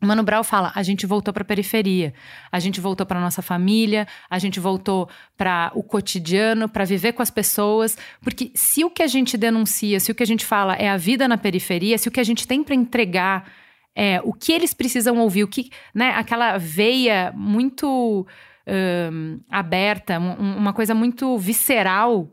Mano 0.00 0.22
Brown 0.22 0.42
fala: 0.42 0.72
a 0.74 0.82
gente 0.82 1.04
voltou 1.04 1.32
para 1.34 1.42
a 1.42 1.46
periferia, 1.46 2.14
a 2.50 2.58
gente 2.58 2.80
voltou 2.80 3.06
para 3.06 3.20
nossa 3.20 3.42
família, 3.42 4.08
a 4.30 4.38
gente 4.38 4.58
voltou 4.58 5.06
para 5.36 5.70
o 5.74 5.82
cotidiano, 5.82 6.70
para 6.70 6.86
viver 6.86 7.12
com 7.12 7.20
as 7.20 7.30
pessoas, 7.30 7.98
porque 8.22 8.50
se 8.54 8.82
o 8.82 8.88
que 8.88 9.02
a 9.02 9.06
gente 9.06 9.36
denuncia, 9.36 10.00
se 10.00 10.10
o 10.10 10.14
que 10.14 10.22
a 10.22 10.26
gente 10.26 10.44
fala 10.44 10.74
é 10.76 10.88
a 10.88 10.96
vida 10.96 11.28
na 11.28 11.36
periferia, 11.36 11.98
se 11.98 12.08
o 12.08 12.10
que 12.10 12.20
a 12.20 12.24
gente 12.24 12.48
tem 12.48 12.64
para 12.64 12.74
entregar 12.74 13.44
é 13.96 14.20
o 14.22 14.32
que 14.32 14.52
eles 14.52 14.74
precisam 14.74 15.18
ouvir, 15.18 15.42
o 15.42 15.48
que, 15.48 15.70
né, 15.94 16.10
aquela 16.10 16.58
veia 16.58 17.32
muito 17.34 18.26
um, 18.66 19.40
aberta, 19.50 20.20
um, 20.20 20.58
uma 20.58 20.72
coisa 20.74 20.94
muito 20.94 21.38
visceral 21.38 22.30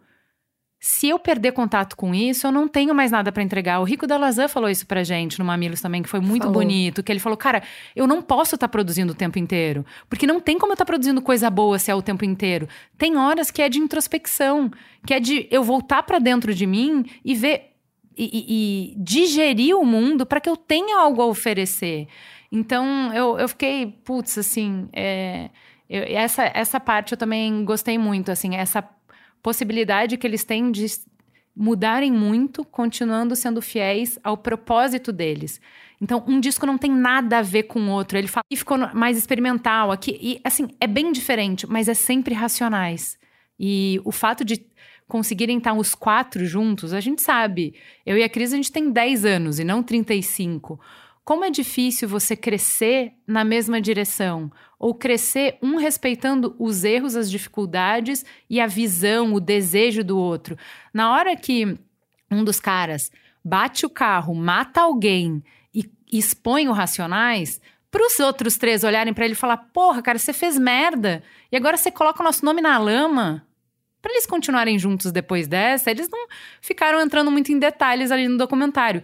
se 0.86 1.08
eu 1.08 1.18
perder 1.18 1.54
contato 1.54 1.96
com 1.96 2.14
isso, 2.14 2.46
eu 2.46 2.52
não 2.52 2.68
tenho 2.68 2.94
mais 2.94 3.10
nada 3.10 3.32
para 3.32 3.42
entregar. 3.42 3.80
O 3.80 3.86
Rico 3.86 4.06
da 4.06 4.18
Lazan 4.18 4.50
falou 4.50 4.70
isso 4.70 4.86
pra 4.86 5.02
gente 5.02 5.40
no 5.40 5.46
Mamilos 5.46 5.80
também, 5.80 6.04
que 6.04 6.10
foi 6.10 6.20
muito 6.20 6.44
falou. 6.44 6.56
bonito, 6.56 7.02
que 7.02 7.10
ele 7.10 7.22
falou: 7.22 7.38
"Cara, 7.38 7.64
eu 7.96 8.06
não 8.06 8.22
posso 8.22 8.56
estar 8.56 8.68
tá 8.68 8.72
produzindo 8.72 9.14
o 9.14 9.16
tempo 9.16 9.40
inteiro, 9.40 9.86
porque 10.10 10.28
não 10.28 10.42
tem 10.42 10.60
como 10.60 10.74
eu 10.74 10.74
estar 10.74 10.84
tá 10.84 10.92
produzindo 10.92 11.22
coisa 11.22 11.50
boa 11.50 11.80
se 11.80 11.90
é 11.90 11.96
o 11.96 12.02
tempo 12.02 12.26
inteiro. 12.26 12.68
Tem 12.98 13.16
horas 13.16 13.50
que 13.50 13.62
é 13.62 13.70
de 13.70 13.80
introspecção, 13.80 14.70
que 15.08 15.14
é 15.14 15.22
de 15.22 15.48
eu 15.50 15.64
voltar 15.64 16.04
para 16.04 16.20
dentro 16.20 16.54
de 16.54 16.68
mim 16.68 17.06
e 17.24 17.34
ver 17.34 17.73
e, 18.18 18.94
e, 18.94 18.96
digerir 18.98 19.78
o 19.78 19.86
mundo 19.86 20.26
para 20.26 20.40
que 20.40 20.50
eu 20.50 20.58
tenha 20.58 21.00
algo 21.00 21.22
a 21.22 21.26
oferecer. 21.26 22.08
Então, 22.52 23.12
eu, 23.14 23.38
eu 23.38 23.48
fiquei, 23.48 23.88
putz, 24.04 24.38
assim, 24.38 24.88
é, 24.94 25.50
eu, 25.90 26.04
essa, 26.04 26.44
essa 26.54 26.80
parte 26.80 27.14
eu 27.14 27.18
também 27.18 27.66
gostei 27.66 27.98
muito, 27.98 28.32
assim, 28.32 28.56
essa 28.56 28.88
possibilidade 29.42 30.18
que 30.18 30.26
eles 30.26 30.44
têm 30.44 30.72
de 30.72 30.86
mudarem 31.56 32.12
muito, 32.12 32.66
continuando 32.66 33.36
sendo 33.36 33.62
fiéis 33.62 34.20
ao 34.24 34.38
propósito 34.38 35.12
deles. 35.12 35.62
Então, 36.02 36.24
um 36.28 36.40
disco 36.40 36.66
não 36.66 36.78
tem 36.78 36.92
nada 36.92 37.40
a 37.40 37.42
ver 37.42 37.64
com 37.64 37.80
o 37.80 37.92
outro. 37.92 38.18
Ele 38.18 38.28
fala, 38.28 38.44
ficou 38.54 38.78
mais 38.94 39.18
experimental 39.18 39.92
aqui. 39.92 40.18
E, 40.22 40.42
assim, 40.44 40.68
é 40.82 40.88
bem 40.88 41.12
diferente, 41.12 41.66
mas 41.68 41.88
é 41.88 41.94
sempre 41.94 42.34
racionais. 42.34 43.18
E 43.60 44.02
o 44.04 44.12
fato 44.12 44.44
de 44.44 44.66
conseguirem 45.08 45.58
estar 45.58 45.74
os 45.74 45.94
quatro 45.96 46.46
juntos, 46.46 46.94
a 46.94 47.00
gente 47.00 47.22
sabe. 47.22 47.76
Eu 48.06 48.18
e 48.18 48.24
a 48.24 48.30
Cris, 48.30 48.54
a 48.54 48.56
gente 48.56 48.72
tem 48.72 48.92
10 48.92 49.26
anos 49.26 49.60
e 49.60 49.64
não 49.64 49.84
35. 49.84 50.80
Como 51.24 51.46
é 51.46 51.50
difícil 51.50 52.08
você 52.10 52.36
crescer 52.36 53.14
na 53.26 53.46
mesma 53.46 53.80
direção, 53.80 54.52
ou 54.78 54.94
crescer 54.94 55.58
um 55.62 55.78
respeitando 55.78 56.54
os 56.60 56.84
erros, 56.84 57.16
as 57.16 57.32
dificuldades 57.32 58.26
e 58.50 58.60
a 58.60 58.68
visão, 58.68 59.34
o 59.34 59.40
desejo 59.40 60.04
do 60.04 60.18
outro. 60.18 60.58
Na 60.94 61.14
hora 61.14 61.36
que 61.36 61.78
um 62.30 62.44
dos 62.44 62.60
caras 62.60 63.10
bate 63.44 63.86
o 63.86 63.90
carro, 63.90 64.36
mata 64.36 64.82
alguém 64.82 65.42
e 65.74 65.90
expõe 66.12 66.68
o 66.68 66.74
Racionais, 66.74 67.62
para 67.94 68.08
os 68.08 68.20
outros 68.20 68.58
três 68.58 68.84
olharem 68.84 69.14
para 69.14 69.24
ele 69.24 69.36
e 69.36 69.38
falar: 69.38 69.58
Porra, 69.72 70.02
cara, 70.02 70.18
você 70.18 70.34
fez 70.34 70.58
merda 70.58 71.22
e 71.52 71.56
agora 71.56 71.78
você 71.78 71.92
coloca 71.92 72.22
o 72.22 72.26
nosso 72.26 72.44
nome 72.44 72.60
na 72.60 72.78
lama. 72.80 73.46
Para 74.04 74.12
eles 74.12 74.26
continuarem 74.26 74.78
juntos 74.78 75.14
depois 75.14 75.48
dessa, 75.48 75.90
eles 75.90 76.10
não 76.10 76.28
ficaram 76.60 77.00
entrando 77.00 77.32
muito 77.32 77.54
em 77.54 77.58
detalhes 77.58 78.12
ali 78.12 78.28
no 78.28 78.38
documentário. 78.38 79.02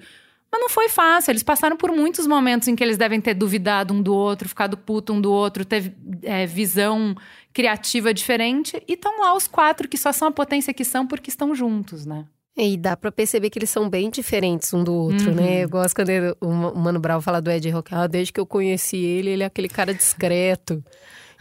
Mas 0.51 0.59
não 0.59 0.67
foi 0.67 0.89
fácil. 0.89 1.31
Eles 1.31 1.41
passaram 1.41 1.77
por 1.77 1.89
muitos 1.89 2.27
momentos 2.27 2.67
em 2.67 2.75
que 2.75 2.83
eles 2.83 2.97
devem 2.97 3.21
ter 3.21 3.33
duvidado 3.33 3.93
um 3.93 4.01
do 4.01 4.13
outro, 4.13 4.49
ficado 4.49 4.75
puto 4.75 5.13
um 5.13 5.21
do 5.21 5.31
outro, 5.31 5.63
ter 5.63 5.95
é, 6.21 6.45
visão 6.45 7.15
criativa 7.53 8.13
diferente. 8.13 8.83
E 8.85 8.93
estão 8.93 9.21
lá 9.21 9.33
os 9.33 9.47
quatro, 9.47 9.87
que 9.87 9.97
só 9.97 10.11
são 10.11 10.27
a 10.27 10.31
potência 10.31 10.73
que 10.73 10.83
são 10.83 11.07
porque 11.07 11.29
estão 11.29 11.55
juntos, 11.55 12.05
né? 12.05 12.25
E 12.57 12.75
dá 12.75 12.97
pra 12.97 13.09
perceber 13.09 13.49
que 13.49 13.57
eles 13.57 13.69
são 13.69 13.89
bem 13.89 14.09
diferentes 14.09 14.73
um 14.73 14.83
do 14.83 14.93
outro, 14.93 15.31
né? 15.33 15.41
uhum. 15.41 15.49
né? 15.49 15.63
Eu 15.63 15.69
gosto 15.69 15.95
quando 15.95 16.09
o 16.41 16.77
Mano 16.77 16.99
Brown 16.99 17.21
fala 17.21 17.41
do 17.41 17.49
Ed 17.49 17.69
Rock. 17.69 17.95
Ah, 17.95 18.05
desde 18.05 18.33
que 18.33 18.39
eu 18.41 18.45
conheci 18.45 18.97
ele, 18.97 19.29
ele 19.29 19.43
é 19.43 19.45
aquele 19.45 19.69
cara 19.69 19.93
discreto. 19.93 20.83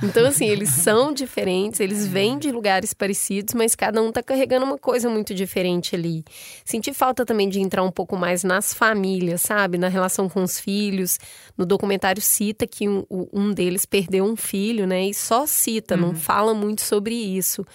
Então, 0.01 0.25
assim, 0.27 0.47
eles 0.47 0.69
são 0.69 1.13
diferentes, 1.13 1.81
eles 1.81 2.07
vêm 2.07 2.39
de 2.39 2.53
lugares 2.53 2.95
parecidos, 2.95 3.53
mas 3.53 3.75
cada 3.75 4.01
um 4.01 4.13
tá 4.13 4.23
carregando 4.23 4.65
uma 4.65 4.79
coisa 4.79 5.11
muito 5.11 5.35
diferente 5.35 5.97
ali. 5.97 6.25
Senti 6.65 6.93
falta 6.93 7.27
também 7.27 7.49
de 7.49 7.61
entrar 7.61 7.83
um 7.83 7.91
pouco 7.91 8.17
mais 8.17 8.45
nas 8.45 8.73
famílias, 8.73 9.43
sabe? 9.43 9.77
Na 9.77 9.89
relação 9.89 10.29
com 10.29 10.43
os 10.43 10.61
filhos. 10.61 11.19
No 11.57 11.67
documentário 11.67 12.23
cita 12.23 12.65
que 12.65 12.89
um, 12.89 13.05
um 13.33 13.53
deles 13.53 13.85
perdeu 13.85 14.25
um 14.25 14.37
filho, 14.37 14.87
né? 14.87 15.07
E 15.07 15.15
só 15.15 15.47
cita, 15.47 15.97
uhum. 15.97 16.01
não 16.01 16.15
fala 16.15 16.55
muito 16.55 16.83
sobre 16.83 17.15
isso. 17.15 17.67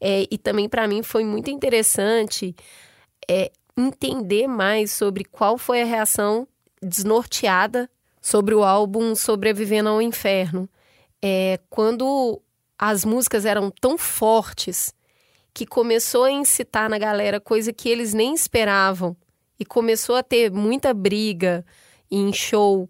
É, 0.00 0.26
e 0.30 0.38
também 0.38 0.68
para 0.68 0.86
mim 0.86 1.02
foi 1.02 1.24
muito 1.24 1.50
interessante 1.50 2.54
é, 3.28 3.50
entender 3.76 4.46
mais 4.46 4.92
sobre 4.92 5.24
qual 5.24 5.58
foi 5.58 5.82
a 5.82 5.84
reação 5.84 6.46
desnorteada 6.80 7.90
sobre 8.20 8.54
o 8.54 8.62
álbum 8.62 9.14
Sobrevivendo 9.14 9.88
ao 9.88 10.00
Inferno. 10.00 10.68
É, 11.26 11.58
quando 11.70 12.42
as 12.78 13.02
músicas 13.02 13.46
eram 13.46 13.70
tão 13.70 13.96
fortes 13.96 14.94
que 15.54 15.64
começou 15.64 16.24
a 16.24 16.30
incitar 16.30 16.90
na 16.90 16.98
galera 16.98 17.40
coisa 17.40 17.72
que 17.72 17.88
eles 17.88 18.12
nem 18.12 18.34
esperavam 18.34 19.16
e 19.58 19.64
começou 19.64 20.16
a 20.16 20.22
ter 20.22 20.50
muita 20.50 20.92
briga 20.92 21.64
em 22.10 22.30
show 22.30 22.86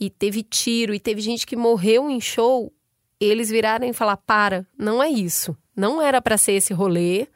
e 0.00 0.08
teve 0.08 0.42
tiro 0.42 0.94
e 0.94 0.98
teve 0.98 1.20
gente 1.20 1.46
que 1.46 1.56
morreu 1.56 2.08
em 2.08 2.22
show, 2.22 2.72
eles 3.20 3.50
viraram 3.50 3.86
e 3.86 3.92
falaram: 3.92 4.22
para, 4.24 4.66
não 4.78 5.02
é 5.02 5.10
isso. 5.10 5.54
Não 5.76 6.00
era 6.00 6.22
para 6.22 6.38
ser 6.38 6.52
esse 6.52 6.72
rolê. 6.72 7.26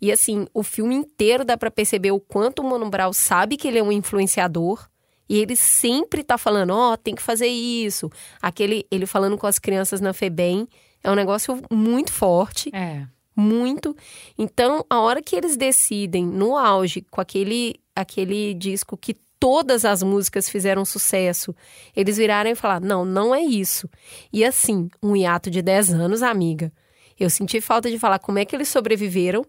E 0.00 0.12
assim, 0.12 0.46
o 0.54 0.62
filme 0.62 0.94
inteiro 0.94 1.44
dá 1.44 1.56
para 1.56 1.70
perceber 1.70 2.12
o 2.12 2.20
quanto 2.20 2.60
o 2.60 2.64
Mano 2.64 2.88
Brown 2.88 3.12
sabe 3.12 3.56
que 3.56 3.66
ele 3.66 3.78
é 3.78 3.82
um 3.82 3.90
influenciador. 3.90 4.88
E 5.28 5.38
ele 5.38 5.56
sempre 5.56 6.22
tá 6.22 6.36
falando, 6.36 6.70
ó, 6.70 6.92
oh, 6.92 6.96
tem 6.96 7.14
que 7.14 7.22
fazer 7.22 7.46
isso. 7.46 8.10
Aquele, 8.40 8.86
ele 8.90 9.06
falando 9.06 9.38
com 9.38 9.46
as 9.46 9.58
crianças 9.58 10.00
na 10.00 10.12
FEBEM, 10.12 10.68
é 11.02 11.10
um 11.10 11.14
negócio 11.14 11.62
muito 11.70 12.12
forte. 12.12 12.70
É. 12.74 13.06
Muito. 13.36 13.96
Então, 14.38 14.84
a 14.88 15.00
hora 15.00 15.22
que 15.22 15.34
eles 15.34 15.56
decidem, 15.56 16.24
no 16.24 16.56
auge, 16.56 17.04
com 17.10 17.20
aquele, 17.20 17.80
aquele 17.94 18.54
disco 18.54 18.96
que 18.96 19.14
todas 19.40 19.84
as 19.84 20.02
músicas 20.02 20.48
fizeram 20.48 20.84
sucesso, 20.84 21.54
eles 21.94 22.16
viraram 22.16 22.50
e 22.50 22.54
falaram: 22.54 22.86
não, 22.86 23.04
não 23.04 23.34
é 23.34 23.42
isso. 23.42 23.88
E 24.32 24.44
assim, 24.44 24.88
um 25.02 25.16
hiato 25.16 25.50
de 25.50 25.60
10 25.60 25.94
anos, 25.94 26.22
amiga. 26.22 26.72
Eu 27.18 27.28
senti 27.28 27.60
falta 27.60 27.90
de 27.90 27.98
falar 27.98 28.18
como 28.18 28.38
é 28.38 28.44
que 28.44 28.56
eles 28.56 28.68
sobreviveram, 28.68 29.44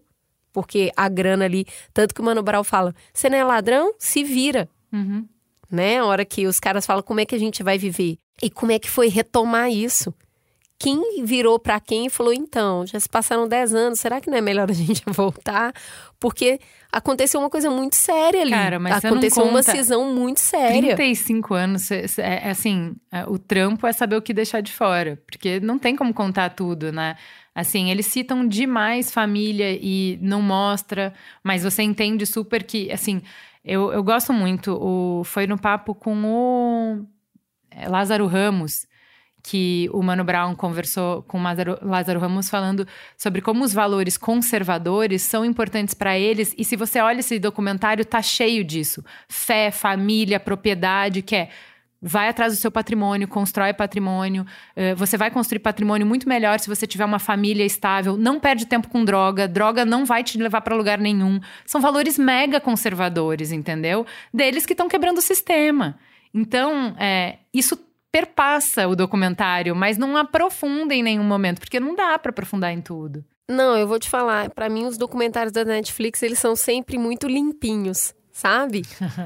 porque 0.52 0.92
a 0.96 1.08
grana 1.08 1.44
ali, 1.44 1.66
tanto 1.94 2.14
que 2.14 2.20
o 2.20 2.24
Mano 2.24 2.42
Brown 2.42 2.64
fala: 2.64 2.94
você 3.12 3.30
não 3.30 3.38
é 3.38 3.44
ladrão? 3.44 3.94
Se 3.98 4.22
vira. 4.22 4.68
Uhum. 4.92 5.26
Né? 5.70 5.98
A 5.98 6.04
hora 6.04 6.24
que 6.24 6.46
os 6.46 6.60
caras 6.60 6.86
falam 6.86 7.02
como 7.02 7.20
é 7.20 7.26
que 7.26 7.34
a 7.34 7.38
gente 7.38 7.62
vai 7.62 7.78
viver. 7.78 8.18
E 8.42 8.50
como 8.50 8.72
é 8.72 8.78
que 8.78 8.90
foi 8.90 9.08
retomar 9.08 9.70
isso? 9.70 10.14
Quem 10.78 11.24
virou 11.24 11.58
para 11.58 11.80
quem 11.80 12.06
e 12.06 12.10
falou: 12.10 12.32
então, 12.32 12.86
já 12.86 13.00
se 13.00 13.08
passaram 13.08 13.48
10 13.48 13.74
anos, 13.74 14.00
será 14.00 14.20
que 14.20 14.28
não 14.28 14.36
é 14.36 14.42
melhor 14.42 14.70
a 14.70 14.74
gente 14.74 15.02
voltar? 15.08 15.72
Porque 16.20 16.60
aconteceu 16.92 17.40
uma 17.40 17.48
coisa 17.48 17.70
muito 17.70 17.96
séria 17.96 18.42
ali. 18.42 18.50
Cara, 18.50 18.78
mas 18.78 19.04
aconteceu 19.04 19.44
uma 19.44 19.62
cisão 19.62 20.14
muito 20.14 20.40
séria. 20.40 20.94
35 20.94 21.54
anos, 21.54 21.90
é, 21.90 22.04
é, 22.18 22.50
assim, 22.50 22.94
é, 23.10 23.24
o 23.26 23.38
trampo 23.38 23.86
é 23.86 23.92
saber 23.92 24.16
o 24.16 24.22
que 24.22 24.34
deixar 24.34 24.60
de 24.60 24.72
fora, 24.72 25.20
porque 25.26 25.60
não 25.60 25.78
tem 25.78 25.96
como 25.96 26.12
contar 26.12 26.50
tudo, 26.50 26.92
né? 26.92 27.16
Assim, 27.54 27.90
eles 27.90 28.04
citam 28.06 28.46
demais 28.46 29.10
família 29.10 29.72
e 29.72 30.18
não 30.20 30.42
mostra, 30.42 31.14
mas 31.42 31.62
você 31.62 31.82
entende 31.82 32.26
super 32.26 32.62
que, 32.62 32.92
assim, 32.92 33.22
eu, 33.66 33.92
eu 33.92 34.02
gosto 34.04 34.32
muito. 34.32 34.72
O, 34.80 35.24
foi 35.24 35.46
no 35.46 35.58
papo 35.58 35.92
com 35.92 36.24
o 36.24 37.06
é, 37.68 37.88
Lázaro 37.88 38.26
Ramos, 38.26 38.86
que 39.42 39.90
o 39.92 40.02
Mano 40.02 40.22
Brown 40.22 40.54
conversou 40.54 41.22
com 41.24 41.40
o 41.40 41.42
Lázaro, 41.42 41.78
Lázaro 41.82 42.20
Ramos 42.20 42.48
falando 42.48 42.86
sobre 43.18 43.40
como 43.40 43.64
os 43.64 43.72
valores 43.74 44.16
conservadores 44.16 45.22
são 45.22 45.44
importantes 45.44 45.94
para 45.94 46.16
eles. 46.16 46.54
E 46.56 46.64
se 46.64 46.76
você 46.76 47.00
olha 47.00 47.18
esse 47.18 47.40
documentário, 47.40 48.04
tá 48.04 48.22
cheio 48.22 48.62
disso. 48.62 49.04
Fé, 49.28 49.72
família, 49.72 50.38
propriedade, 50.38 51.20
que 51.20 51.34
é 51.34 51.48
vai 52.00 52.28
atrás 52.28 52.54
do 52.54 52.60
seu 52.60 52.70
patrimônio, 52.70 53.26
constrói 53.26 53.72
patrimônio. 53.72 54.46
Eh, 54.74 54.94
você 54.94 55.16
vai 55.16 55.30
construir 55.30 55.60
patrimônio 55.60 56.06
muito 56.06 56.28
melhor 56.28 56.60
se 56.60 56.68
você 56.68 56.86
tiver 56.86 57.04
uma 57.04 57.18
família 57.18 57.64
estável. 57.64 58.16
Não 58.16 58.38
perde 58.38 58.66
tempo 58.66 58.88
com 58.88 59.04
droga. 59.04 59.48
Droga 59.48 59.84
não 59.84 60.04
vai 60.04 60.22
te 60.22 60.38
levar 60.38 60.60
para 60.60 60.74
lugar 60.74 60.98
nenhum. 60.98 61.40
São 61.64 61.80
valores 61.80 62.18
mega 62.18 62.60
conservadores, 62.60 63.52
entendeu? 63.52 64.06
Deles 64.32 64.66
que 64.66 64.72
estão 64.72 64.88
quebrando 64.88 65.18
o 65.18 65.22
sistema. 65.22 65.98
Então, 66.32 66.94
é, 66.98 67.38
isso 67.52 67.78
perpassa 68.12 68.86
o 68.88 68.96
documentário, 68.96 69.74
mas 69.74 69.98
não 69.98 70.16
aprofunda 70.16 70.94
em 70.94 71.02
nenhum 71.02 71.24
momento, 71.24 71.60
porque 71.60 71.78
não 71.78 71.94
dá 71.94 72.18
para 72.18 72.30
aprofundar 72.30 72.72
em 72.72 72.80
tudo. 72.80 73.24
Não, 73.48 73.76
eu 73.76 73.86
vou 73.86 73.98
te 73.98 74.08
falar. 74.08 74.50
Para 74.50 74.68
mim, 74.68 74.86
os 74.86 74.96
documentários 74.96 75.52
da 75.52 75.64
Netflix 75.64 76.22
eles 76.22 76.38
são 76.38 76.56
sempre 76.56 76.98
muito 76.98 77.28
limpinhos 77.28 78.14
sabe? 78.36 78.82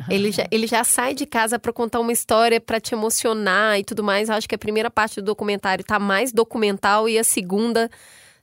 ele, 0.09 0.31
já, 0.31 0.47
ele 0.53 0.69
já 0.69 0.85
sai 0.85 1.15
de 1.15 1.27
casa 1.27 1.59
para 1.59 1.73
contar 1.73 1.99
uma 1.99 2.13
história 2.13 2.61
para 2.61 2.81
te 2.81 2.95
emocionar 2.95 3.77
e 3.77 3.83
tudo 3.83 4.05
mais. 4.05 4.29
Eu 4.29 4.37
acho 4.37 4.49
que 4.49 4.55
a 4.55 4.59
primeira 4.59 4.89
parte 4.89 5.17
do 5.17 5.25
documentário 5.25 5.85
tá 5.85 5.99
mais 5.99 6.33
documental 6.33 7.09
e 7.09 7.19
a 7.19 7.25
segunda, 7.25 7.91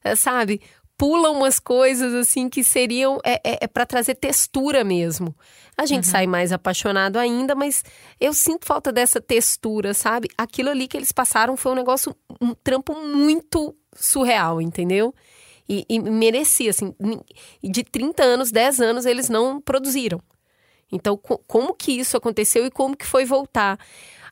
é, 0.04 0.14
sabe? 0.14 0.62
Pula 0.98 1.32
umas 1.32 1.58
coisas 1.58 2.14
assim 2.14 2.50
que 2.50 2.66
seriam 2.66 3.18
é, 3.24 3.36
é, 3.46 3.58
é 3.62 3.68
para 3.68 3.86
trazer 3.86 4.16
textura 4.16 4.84
mesmo. 4.84 5.34
A 5.78 5.86
gente 5.86 6.06
uhum. 6.06 6.12
sai 6.12 6.28
mais 6.28 6.52
apaixonado 6.52 7.18
ainda, 7.18 7.56
mas 7.56 7.86
eu 8.20 8.34
sinto 8.34 8.66
falta 8.66 8.92
dessa 8.92 9.22
textura, 9.22 9.94
sabe? 9.94 10.28
Aquilo 10.38 10.70
ali 10.70 10.86
que 10.88 10.98
eles 10.98 11.14
passaram 11.14 11.56
foi 11.56 11.72
um 11.72 11.76
negócio, 11.76 12.14
um 12.42 12.54
trampo 12.54 12.94
muito 12.94 13.74
surreal, 13.96 14.62
entendeu? 14.62 15.14
E, 15.70 15.86
e 15.88 16.00
merecia, 16.00 16.72
assim, 16.72 16.94
de 17.64 17.84
30 17.84 18.24
anos, 18.24 18.52
10 18.52 18.82
anos 18.82 19.06
eles 19.06 19.30
não 19.30 19.62
produziram. 19.62 20.20
Então, 20.92 21.18
co 21.18 21.38
como 21.40 21.74
que 21.74 21.92
isso 21.92 22.16
aconteceu 22.16 22.66
e 22.66 22.72
como 22.72 22.96
que 22.96 23.06
foi 23.06 23.26
voltar? 23.26 23.80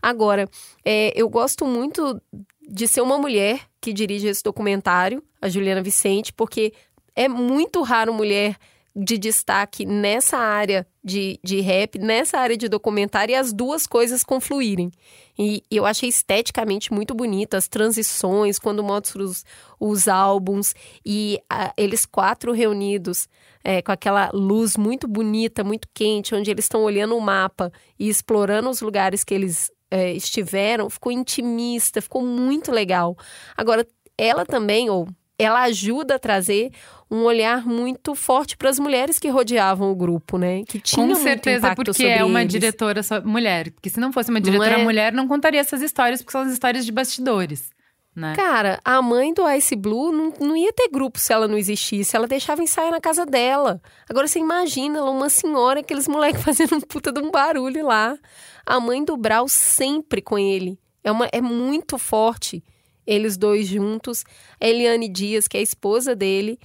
Agora, 0.01 0.47
é, 0.83 1.11
eu 1.15 1.27
gosto 1.27 1.65
muito 1.65 2.21
de 2.61 2.87
ser 2.87 3.01
uma 3.01 3.17
mulher 3.17 3.61
que 3.81 3.93
dirige 3.93 4.27
esse 4.27 4.43
documentário, 4.43 5.23
a 5.41 5.49
Juliana 5.49 5.81
Vicente, 5.81 6.33
porque 6.33 6.73
é 7.15 7.27
muito 7.27 7.81
raro 7.81 8.13
mulher 8.13 8.57
de 8.95 9.17
destaque 9.17 9.86
nessa 9.86 10.38
área 10.38 10.88
de, 11.03 11.38
de 11.43 11.60
rap, 11.60 11.99
nessa 11.99 12.39
área 12.39 12.55
de 12.55 12.69
documentário 12.69 13.34
e 13.34 13.36
as 13.36 13.51
duas 13.51 13.86
coisas 13.86 14.23
confluírem. 14.23 14.89
E 15.38 15.62
eu 15.69 15.86
achei 15.86 16.08
esteticamente 16.08 16.93
muito 16.93 17.13
bonito 17.13 17.55
as 17.55 17.67
transições, 17.67 18.58
quando 18.58 18.81
mostra 18.81 19.21
os, 19.21 19.43
os 19.77 20.08
álbuns 20.08 20.73
e 21.05 21.38
a, 21.49 21.73
eles 21.75 22.05
quatro 22.05 22.53
reunidos 22.53 23.27
é, 23.63 23.81
com 23.81 23.91
aquela 23.91 24.29
luz 24.34 24.77
muito 24.77 25.08
bonita, 25.08 25.63
muito 25.63 25.89
quente, 25.93 26.34
onde 26.34 26.49
eles 26.49 26.63
estão 26.63 26.81
olhando 26.84 27.17
o 27.17 27.21
mapa 27.21 27.71
e 27.99 28.08
explorando 28.08 28.69
os 28.69 28.79
lugares 28.79 29.25
que 29.25 29.34
eles 29.34 29.69
é, 29.91 30.13
estiveram, 30.13 30.89
ficou 30.89 31.12
intimista, 31.12 32.01
ficou 32.01 32.21
muito 32.21 32.71
legal. 32.71 33.17
Agora, 33.58 33.86
ela 34.17 34.45
também, 34.45 34.89
ou 34.89 35.08
ela 35.37 35.63
ajuda 35.63 36.15
a 36.15 36.19
trazer 36.19 36.71
um 37.09 37.23
olhar 37.23 37.65
muito 37.65 38.15
forte 38.15 38.57
para 38.57 38.69
as 38.69 38.79
mulheres 38.79 39.19
que 39.19 39.29
rodeavam 39.29 39.91
o 39.91 39.95
grupo, 39.95 40.37
né? 40.37 40.63
Que 40.63 40.79
tinha 40.79 41.05
Com 41.05 41.15
certeza, 41.15 41.75
porque 41.75 42.05
é 42.05 42.23
uma 42.23 42.41
eles. 42.41 42.51
diretora 42.51 43.01
mulher. 43.23 43.71
Porque 43.71 43.89
se 43.89 43.99
não 43.99 44.11
fosse 44.11 44.29
uma 44.29 44.41
diretora 44.41 44.71
não 44.71 44.79
é... 44.79 44.83
mulher, 44.83 45.13
não 45.13 45.27
contaria 45.27 45.59
essas 45.59 45.81
histórias, 45.81 46.21
porque 46.21 46.31
são 46.31 46.41
as 46.41 46.51
histórias 46.51 46.85
de 46.85 46.91
bastidores. 46.91 47.69
Né? 48.15 48.33
Cara, 48.33 48.79
a 48.83 49.01
mãe 49.01 49.33
do 49.33 49.47
Ice 49.51 49.75
Blue 49.75 50.09
não, 50.09 50.33
não 50.39 50.55
ia 50.55 50.71
ter 50.71 50.87
grupo 50.87 51.19
se 51.19 51.33
ela 51.33 51.49
não 51.49 51.57
existisse. 51.57 52.15
Ela 52.15 52.27
deixava 52.27 52.63
ensaiar 52.63 52.91
na 52.91 53.01
casa 53.01 53.25
dela. 53.25 53.81
Agora 54.09 54.25
você 54.25 54.39
imagina 54.39 54.99
ela, 54.99 55.11
uma 55.11 55.29
senhora, 55.29 55.81
aqueles 55.81 56.07
moleques 56.07 56.41
fazendo 56.43 56.75
um 56.75 56.81
puta 56.81 57.11
de 57.11 57.19
um 57.19 57.29
barulho 57.29 57.85
lá. 57.85 58.17
A 58.65 58.79
mãe 58.79 59.03
do 59.03 59.17
Brau 59.17 59.47
sempre 59.49 60.21
com 60.21 60.39
ele. 60.39 60.79
É, 61.03 61.11
uma, 61.11 61.27
é 61.31 61.41
muito 61.41 61.97
forte 61.97 62.63
eles 63.05 63.37
dois 63.37 63.67
juntos. 63.67 64.23
A 64.59 64.67
Eliane 64.67 65.07
Dias, 65.07 65.47
que 65.47 65.57
é 65.57 65.59
a 65.59 65.63
esposa 65.63 66.15
dele, 66.15 66.59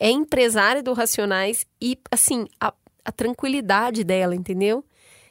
é 0.00 0.10
empresária 0.10 0.82
do 0.82 0.92
Racionais 0.92 1.66
e, 1.80 1.98
assim, 2.10 2.46
a, 2.60 2.72
a 3.04 3.12
tranquilidade 3.12 4.02
dela, 4.04 4.34
entendeu? 4.34 4.84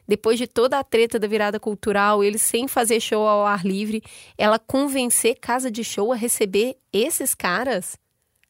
Depois 0.07 0.37
de 0.37 0.47
toda 0.47 0.77
a 0.79 0.83
treta 0.83 1.17
da 1.17 1.27
virada 1.27 1.59
cultural, 1.59 2.23
eles 2.23 2.41
sem 2.41 2.67
fazer 2.67 2.99
show 2.99 3.25
ao 3.27 3.45
ar 3.45 3.65
livre, 3.65 4.01
ela 4.37 4.59
convencer 4.59 5.39
casa 5.39 5.71
de 5.71 5.83
show 5.83 6.11
a 6.11 6.15
receber 6.15 6.77
esses 6.91 7.33
caras. 7.33 7.97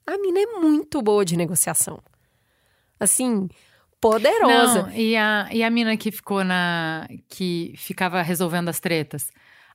A 0.05 0.17
mina 0.17 0.39
é 0.39 0.45
muito 0.59 1.01
boa 1.01 1.23
de 1.23 1.37
negociação. 1.37 1.99
Assim, 2.99 3.47
poderosa. 4.01 4.83
Não, 4.83 4.91
e 4.91 5.15
a, 5.15 5.47
e 5.51 5.63
a 5.63 5.69
mina 5.69 5.95
que 5.95 6.11
ficou 6.11 6.43
na. 6.43 7.07
que 7.29 7.73
ficava 7.77 8.21
resolvendo 8.21 8.69
as 8.69 8.79
tretas? 8.79 9.29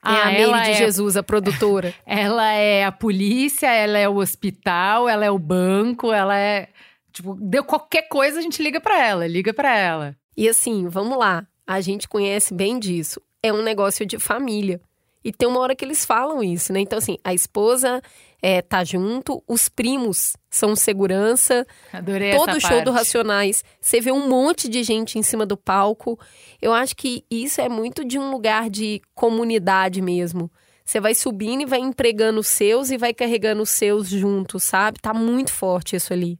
É 0.05 0.09
ah, 0.09 0.27
a 0.27 0.33
ela 0.33 0.63
de 0.63 0.71
é, 0.71 0.75
Jesus, 0.75 1.17
a 1.17 1.23
produtora. 1.23 1.93
Ela 2.07 2.53
é 2.53 2.85
a 2.85 2.93
polícia, 2.93 3.67
ela 3.67 3.99
é 3.99 4.09
o 4.09 4.17
hospital, 4.17 5.09
ela 5.09 5.25
é 5.25 5.31
o 5.31 5.39
banco, 5.39 6.13
ela 6.13 6.39
é. 6.39 6.69
Tipo, 7.13 7.35
deu 7.35 7.65
qualquer 7.65 8.03
coisa, 8.03 8.39
a 8.39 8.43
gente 8.43 8.63
liga 8.63 8.81
para 8.81 9.05
ela, 9.05 9.27
liga 9.27 9.53
para 9.53 9.77
ela. 9.77 10.17
E 10.37 10.49
assim, 10.49 10.87
vamos 10.87 11.19
lá. 11.19 11.47
A 11.67 11.81
gente 11.81 12.09
conhece 12.09 12.55
bem 12.55 12.79
disso. 12.79 13.21
É 13.43 13.53
um 13.53 13.63
negócio 13.63 14.07
de 14.07 14.19
família. 14.19 14.81
E 15.25 15.33
tem 15.33 15.49
uma 15.49 15.61
hora 15.61 15.75
que 15.75 15.85
eles 15.85 16.05
falam 16.05 16.43
isso, 16.43 16.73
né? 16.73 16.81
Então, 16.81 16.99
assim, 16.99 17.19
a 17.25 17.35
esposa 17.35 18.01
é, 18.40 18.62
tá 18.62 18.85
junto, 18.85 19.42
os 19.46 19.68
primos 19.68 20.37
são 20.48 20.77
segurança. 20.77 21.66
Adorei 21.92 22.37
Todo 22.37 22.51
essa 22.51 22.61
show 22.61 22.70
parte. 22.70 22.85
do 22.85 22.92
Racionais, 22.92 23.64
você 23.81 24.01
vê 24.01 24.12
um 24.12 24.29
monte 24.29 24.68
de 24.68 24.83
gente 24.83 25.18
em 25.18 25.22
cima 25.22 25.44
do 25.44 25.57
palco. 25.57 26.18
Eu 26.61 26.72
acho 26.72 26.94
que 26.94 27.24
isso 27.31 27.61
é 27.61 27.68
muito 27.68 28.05
de 28.05 28.18
um 28.18 28.31
lugar 28.31 28.70
de 28.70 29.01
comunidade 29.14 30.01
mesmo. 30.01 30.51
Você 30.85 31.01
vai 31.01 31.14
subindo 31.14 31.62
e 31.62 31.66
vai 31.66 31.81
empregando 31.81 32.40
os 32.40 32.46
seus 32.46 32.90
e 32.90 32.96
vai 32.96 33.12
carregando 33.12 33.62
os 33.62 33.70
seus 33.70 34.09
juntos, 34.09 34.62
sabe? 34.62 34.98
Tá 35.01 35.12
muito 35.12 35.53
forte 35.53 35.96
isso 35.96 36.12
ali. 36.12 36.38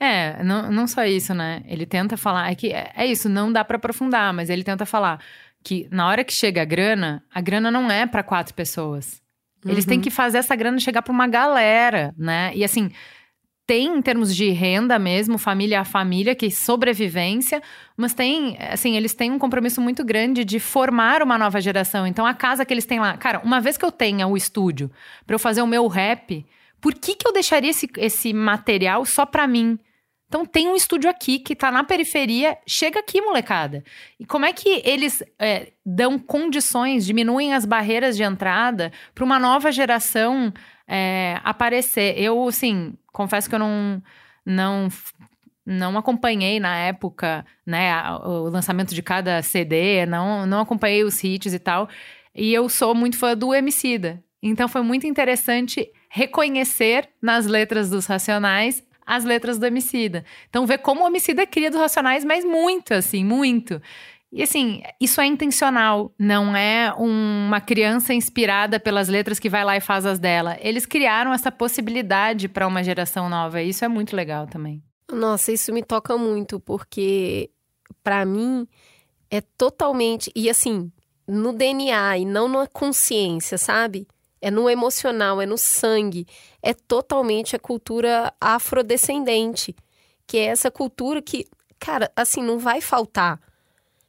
É, 0.00 0.42
não, 0.42 0.70
não 0.70 0.86
só 0.86 1.04
isso, 1.04 1.34
né? 1.34 1.62
Ele 1.66 1.86
tenta 1.86 2.16
falar. 2.16 2.50
É 2.50 2.54
que 2.54 2.72
é, 2.72 2.90
é 2.96 3.06
isso, 3.06 3.28
não 3.28 3.52
dá 3.52 3.64
pra 3.64 3.76
aprofundar, 3.76 4.32
mas 4.32 4.50
ele 4.50 4.64
tenta 4.64 4.86
falar 4.86 5.20
que 5.62 5.88
na 5.90 6.08
hora 6.08 6.24
que 6.24 6.32
chega 6.32 6.62
a 6.62 6.64
grana, 6.64 7.22
a 7.32 7.40
grana 7.40 7.70
não 7.70 7.90
é 7.90 8.06
pra 8.06 8.22
quatro 8.22 8.54
pessoas. 8.54 9.20
Eles 9.66 9.84
têm 9.84 10.00
que 10.00 10.10
fazer 10.10 10.38
essa 10.38 10.54
grana 10.54 10.78
chegar 10.78 11.02
pra 11.02 11.12
uma 11.12 11.26
galera, 11.26 12.14
né? 12.16 12.52
E 12.54 12.62
assim, 12.64 12.90
tem 13.66 13.98
em 13.98 14.00
termos 14.00 14.34
de 14.34 14.48
renda 14.48 14.98
mesmo, 14.98 15.36
família 15.36 15.80
a 15.80 15.84
família, 15.84 16.34
que 16.34 16.50
sobrevivência, 16.50 17.62
mas 17.96 18.14
tem, 18.14 18.56
assim, 18.60 18.96
eles 18.96 19.12
têm 19.12 19.30
um 19.30 19.38
compromisso 19.38 19.78
muito 19.80 20.02
grande 20.02 20.42
de 20.42 20.58
formar 20.58 21.22
uma 21.22 21.36
nova 21.36 21.60
geração. 21.60 22.06
Então 22.06 22.24
a 22.24 22.32
casa 22.32 22.64
que 22.64 22.72
eles 22.72 22.86
têm 22.86 22.98
lá, 22.98 23.16
cara, 23.18 23.40
uma 23.44 23.60
vez 23.60 23.76
que 23.76 23.84
eu 23.84 23.92
tenha 23.92 24.26
o 24.26 24.38
estúdio 24.38 24.90
pra 25.26 25.34
eu 25.34 25.38
fazer 25.38 25.60
o 25.60 25.66
meu 25.66 25.86
rap, 25.86 26.46
por 26.80 26.94
que 26.94 27.14
que 27.14 27.28
eu 27.28 27.32
deixaria 27.32 27.70
esse, 27.70 27.86
esse 27.98 28.32
material 28.32 29.04
só 29.04 29.26
pra 29.26 29.46
mim? 29.46 29.78
Então 30.28 30.44
tem 30.44 30.68
um 30.68 30.76
estúdio 30.76 31.08
aqui 31.08 31.38
que 31.38 31.56
tá 31.56 31.72
na 31.72 31.82
periferia, 31.82 32.58
chega 32.66 33.00
aqui, 33.00 33.20
molecada. 33.20 33.82
E 34.20 34.26
como 34.26 34.44
é 34.44 34.52
que 34.52 34.82
eles 34.84 35.22
é, 35.38 35.72
dão 35.84 36.18
condições, 36.18 37.06
diminuem 37.06 37.54
as 37.54 37.64
barreiras 37.64 38.14
de 38.14 38.22
entrada 38.22 38.92
para 39.14 39.24
uma 39.24 39.38
nova 39.38 39.72
geração 39.72 40.52
é, 40.86 41.40
aparecer? 41.42 42.14
Eu, 42.18 42.46
assim, 42.46 42.92
confesso 43.10 43.48
que 43.48 43.54
eu 43.54 43.58
não, 43.58 44.02
não, 44.44 44.88
não 45.64 45.96
acompanhei 45.96 46.60
na 46.60 46.76
época, 46.76 47.44
né, 47.64 47.90
o 48.22 48.50
lançamento 48.50 48.94
de 48.94 49.02
cada 49.02 49.42
CD, 49.42 50.04
não, 50.04 50.44
não 50.44 50.60
acompanhei 50.60 51.04
os 51.04 51.24
hits 51.24 51.54
e 51.54 51.58
tal. 51.58 51.88
E 52.34 52.52
eu 52.52 52.68
sou 52.68 52.94
muito 52.94 53.16
fã 53.16 53.34
do 53.34 53.54
Emicida. 53.54 54.22
Então 54.42 54.68
foi 54.68 54.82
muito 54.82 55.06
interessante 55.06 55.90
reconhecer 56.10 57.08
nas 57.20 57.46
letras 57.46 57.88
dos 57.88 58.04
Racionais 58.04 58.86
as 59.08 59.24
letras 59.24 59.58
do 59.58 59.66
Emicida. 59.66 60.24
Então 60.50 60.66
ver 60.66 60.78
como 60.78 61.02
o 61.04 61.06
Emicida 61.08 61.46
cria 61.46 61.70
dos 61.70 61.80
Racionais, 61.80 62.24
mas 62.24 62.44
muito, 62.44 62.92
assim, 62.94 63.24
muito. 63.24 63.80
E 64.30 64.42
assim, 64.42 64.82
isso 65.00 65.20
é 65.22 65.26
intencional, 65.26 66.12
não 66.18 66.54
é 66.54 66.92
um- 66.98 67.46
uma 67.46 67.62
criança 67.62 68.12
inspirada 68.12 68.78
pelas 68.78 69.08
letras 69.08 69.38
que 69.38 69.48
vai 69.48 69.64
lá 69.64 69.74
e 69.76 69.80
faz 69.80 70.04
as 70.04 70.18
dela. 70.18 70.58
Eles 70.60 70.84
criaram 70.84 71.32
essa 71.32 71.50
possibilidade 71.50 72.46
para 72.46 72.66
uma 72.66 72.84
geração 72.84 73.28
nova, 73.30 73.62
e 73.62 73.70
isso 73.70 73.84
é 73.86 73.88
muito 73.88 74.14
legal 74.14 74.46
também. 74.46 74.82
Nossa, 75.10 75.50
isso 75.50 75.72
me 75.72 75.82
toca 75.82 76.18
muito, 76.18 76.60
porque 76.60 77.48
pra 78.04 78.26
mim 78.26 78.68
é 79.30 79.40
totalmente. 79.40 80.30
E 80.36 80.50
assim, 80.50 80.92
no 81.26 81.54
DNA 81.54 82.18
e 82.18 82.26
não 82.26 82.46
na 82.48 82.66
consciência, 82.66 83.56
sabe? 83.56 84.06
É 84.40 84.50
no 84.50 84.68
emocional, 84.68 85.40
é 85.40 85.46
no 85.46 85.58
sangue. 85.58 86.26
É 86.62 86.72
totalmente 86.72 87.56
a 87.56 87.58
cultura 87.58 88.32
afrodescendente, 88.40 89.74
que 90.26 90.38
é 90.38 90.46
essa 90.46 90.70
cultura 90.70 91.20
que, 91.20 91.46
cara, 91.78 92.10
assim, 92.14 92.42
não 92.42 92.58
vai 92.58 92.80
faltar. 92.80 93.40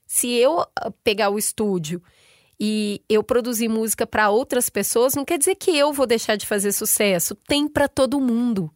Se 0.05 0.31
eu 0.33 0.61
ah, 0.61 0.91
pegar 1.03 1.29
o 1.29 1.37
estúdio 1.37 2.01
e 2.59 3.01
eu 3.07 3.23
produzir 3.23 3.67
música 3.67 4.05
pra 4.05 4.29
outras 4.29 4.69
pessoas, 4.69 5.15
não 5.15 5.25
quer 5.25 5.37
dizer 5.37 5.55
que 5.55 5.75
eu 5.77 5.93
vou 5.93 6.05
deixar 6.05 6.35
de 6.35 6.45
fazer 6.45 6.71
sucesso. 6.71 7.35
Tem 7.47 7.67
pra 7.67 7.87
todo 7.87 8.19
mundo 8.19 8.71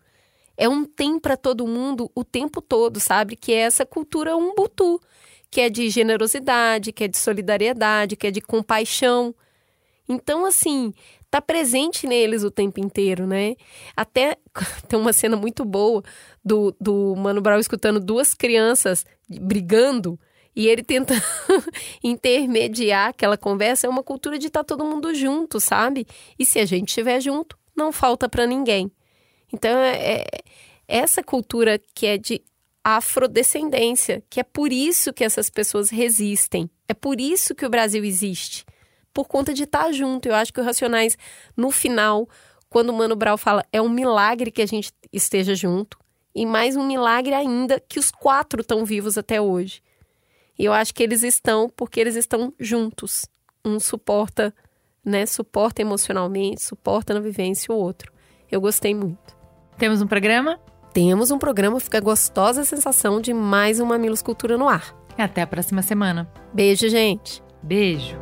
é 0.58 0.70
um 0.70 0.86
tem 0.86 1.20
para 1.20 1.36
todo 1.36 1.68
mundo 1.68 2.12
o 2.16 2.24
tempo 2.24 2.62
todo, 2.62 3.00
sabe? 3.00 3.36
Que 3.36 3.54
é 3.54 3.62
essa 3.62 3.86
cultura 3.86 4.36
umbutu, 4.36 5.00
que 5.50 5.62
é 5.62 5.70
de 5.70 5.90
generosidade, 5.90 6.92
que 6.92 7.04
é 7.04 7.08
de 7.08 7.18
solidariedade, 7.18 8.16
que 8.16 8.28
é 8.28 8.32
de 8.32 8.42
compaixão. 8.42 9.34
Então, 10.08 10.46
assim, 10.46 10.94
tá 11.34 11.42
presente 11.42 12.06
neles 12.06 12.44
o 12.44 12.52
tempo 12.52 12.80
inteiro, 12.80 13.26
né? 13.26 13.56
Até 13.98 14.38
tem 14.88 15.00
uma 15.00 15.12
cena 15.12 15.36
muito 15.36 15.66
boa 15.66 16.04
do, 16.46 16.76
do 16.80 17.16
Mano 17.16 17.42
Brown 17.42 17.58
escutando 17.58 18.00
duas 18.00 18.36
crianças 18.36 19.04
brigando 19.28 20.20
e 20.56 20.68
ele 20.68 20.84
tenta 20.84 21.16
intermediar 22.04 23.10
aquela 23.10 23.36
conversa. 23.36 23.88
É 23.88 23.90
uma 23.90 24.04
cultura 24.04 24.38
de 24.38 24.46
estar 24.46 24.64
todo 24.64 24.86
mundo 24.86 25.12
junto, 25.16 25.60
sabe? 25.60 26.06
E 26.38 26.46
se 26.46 26.60
a 26.60 26.66
gente 26.66 26.90
estiver 26.90 27.20
junto, 27.20 27.58
não 27.76 27.92
falta 27.92 28.30
para 28.30 28.46
ninguém. 28.46 28.92
Então, 29.52 29.72
é, 29.80 30.18
é 30.18 30.28
essa 30.88 31.24
cultura 31.24 31.82
que 31.96 32.06
é 32.06 32.16
de 32.16 32.44
afrodescendência, 32.84 34.24
que 34.30 34.40
é 34.40 34.44
por 34.44 34.72
isso 34.72 35.12
que 35.12 35.24
essas 35.24 35.50
pessoas 35.50 35.90
resistem. 35.90 36.70
É 36.88 36.94
por 36.94 37.20
isso 37.20 37.56
que 37.56 37.66
o 37.66 37.70
Brasil 37.72 38.04
existe. 38.06 38.64
Por 39.14 39.28
conta 39.28 39.54
de 39.54 39.64
estar 39.64 39.92
junto. 39.92 40.28
Eu 40.28 40.36
acho 40.36 40.52
que 40.52 40.60
o 40.60 40.64
Racionais, 40.64 41.18
no 41.56 41.70
final, 41.72 42.28
quando 42.70 42.90
o 42.90 42.94
Mano 42.94 43.16
Brown 43.16 43.38
fala, 43.38 43.64
é 43.72 43.82
um 43.82 43.90
milagre 43.90 44.50
que 44.52 44.62
a 44.62 44.66
gente 44.66 44.92
esteja 45.12 45.54
junto. 45.54 45.98
E 46.36 46.46
mais 46.46 46.76
um 46.76 46.86
milagre 46.86 47.34
ainda 47.34 47.80
que 47.80 48.00
os 48.00 48.10
quatro 48.10 48.62
estão 48.62 48.84
vivos 48.84 49.18
até 49.18 49.40
hoje. 49.40 49.82
E 50.58 50.66
eu 50.66 50.74
acho 50.74 50.94
que 50.94 51.04
eles 51.04 51.22
estão 51.22 51.70
porque 51.70 52.00
eles 52.00 52.16
estão 52.16 52.54
juntos. 52.60 53.26
Um 53.64 53.80
suporta, 53.80 54.54
né? 55.06 55.26
Suporta 55.26 55.82
emocionalmente, 55.82 56.64
suporta 56.64 57.14
na 57.14 57.20
vivência 57.20 57.74
o 57.74 57.78
outro. 57.78 58.12
Eu 58.52 58.60
gostei 58.60 58.96
muito. 58.96 59.36
Temos 59.78 60.02
um 60.02 60.08
programa? 60.08 60.60
Temos 60.94 61.32
um 61.32 61.40
programa, 61.40 61.80
fica 61.80 62.00
gostosa 62.00 62.62
a 62.62 62.66
sensação 62.66 63.20
de 63.20 63.34
mais 63.34 63.80
um 63.80 63.86
Mamilos 63.86 64.22
Cultura 64.22 64.58
no 64.58 64.70
ar. 64.70 64.96
Até 65.18 65.42
a 65.42 65.48
próxima 65.48 65.82
semana. 65.82 66.32
Beijo, 66.54 66.88
gente! 66.88 67.42
Beijo. 67.64 68.18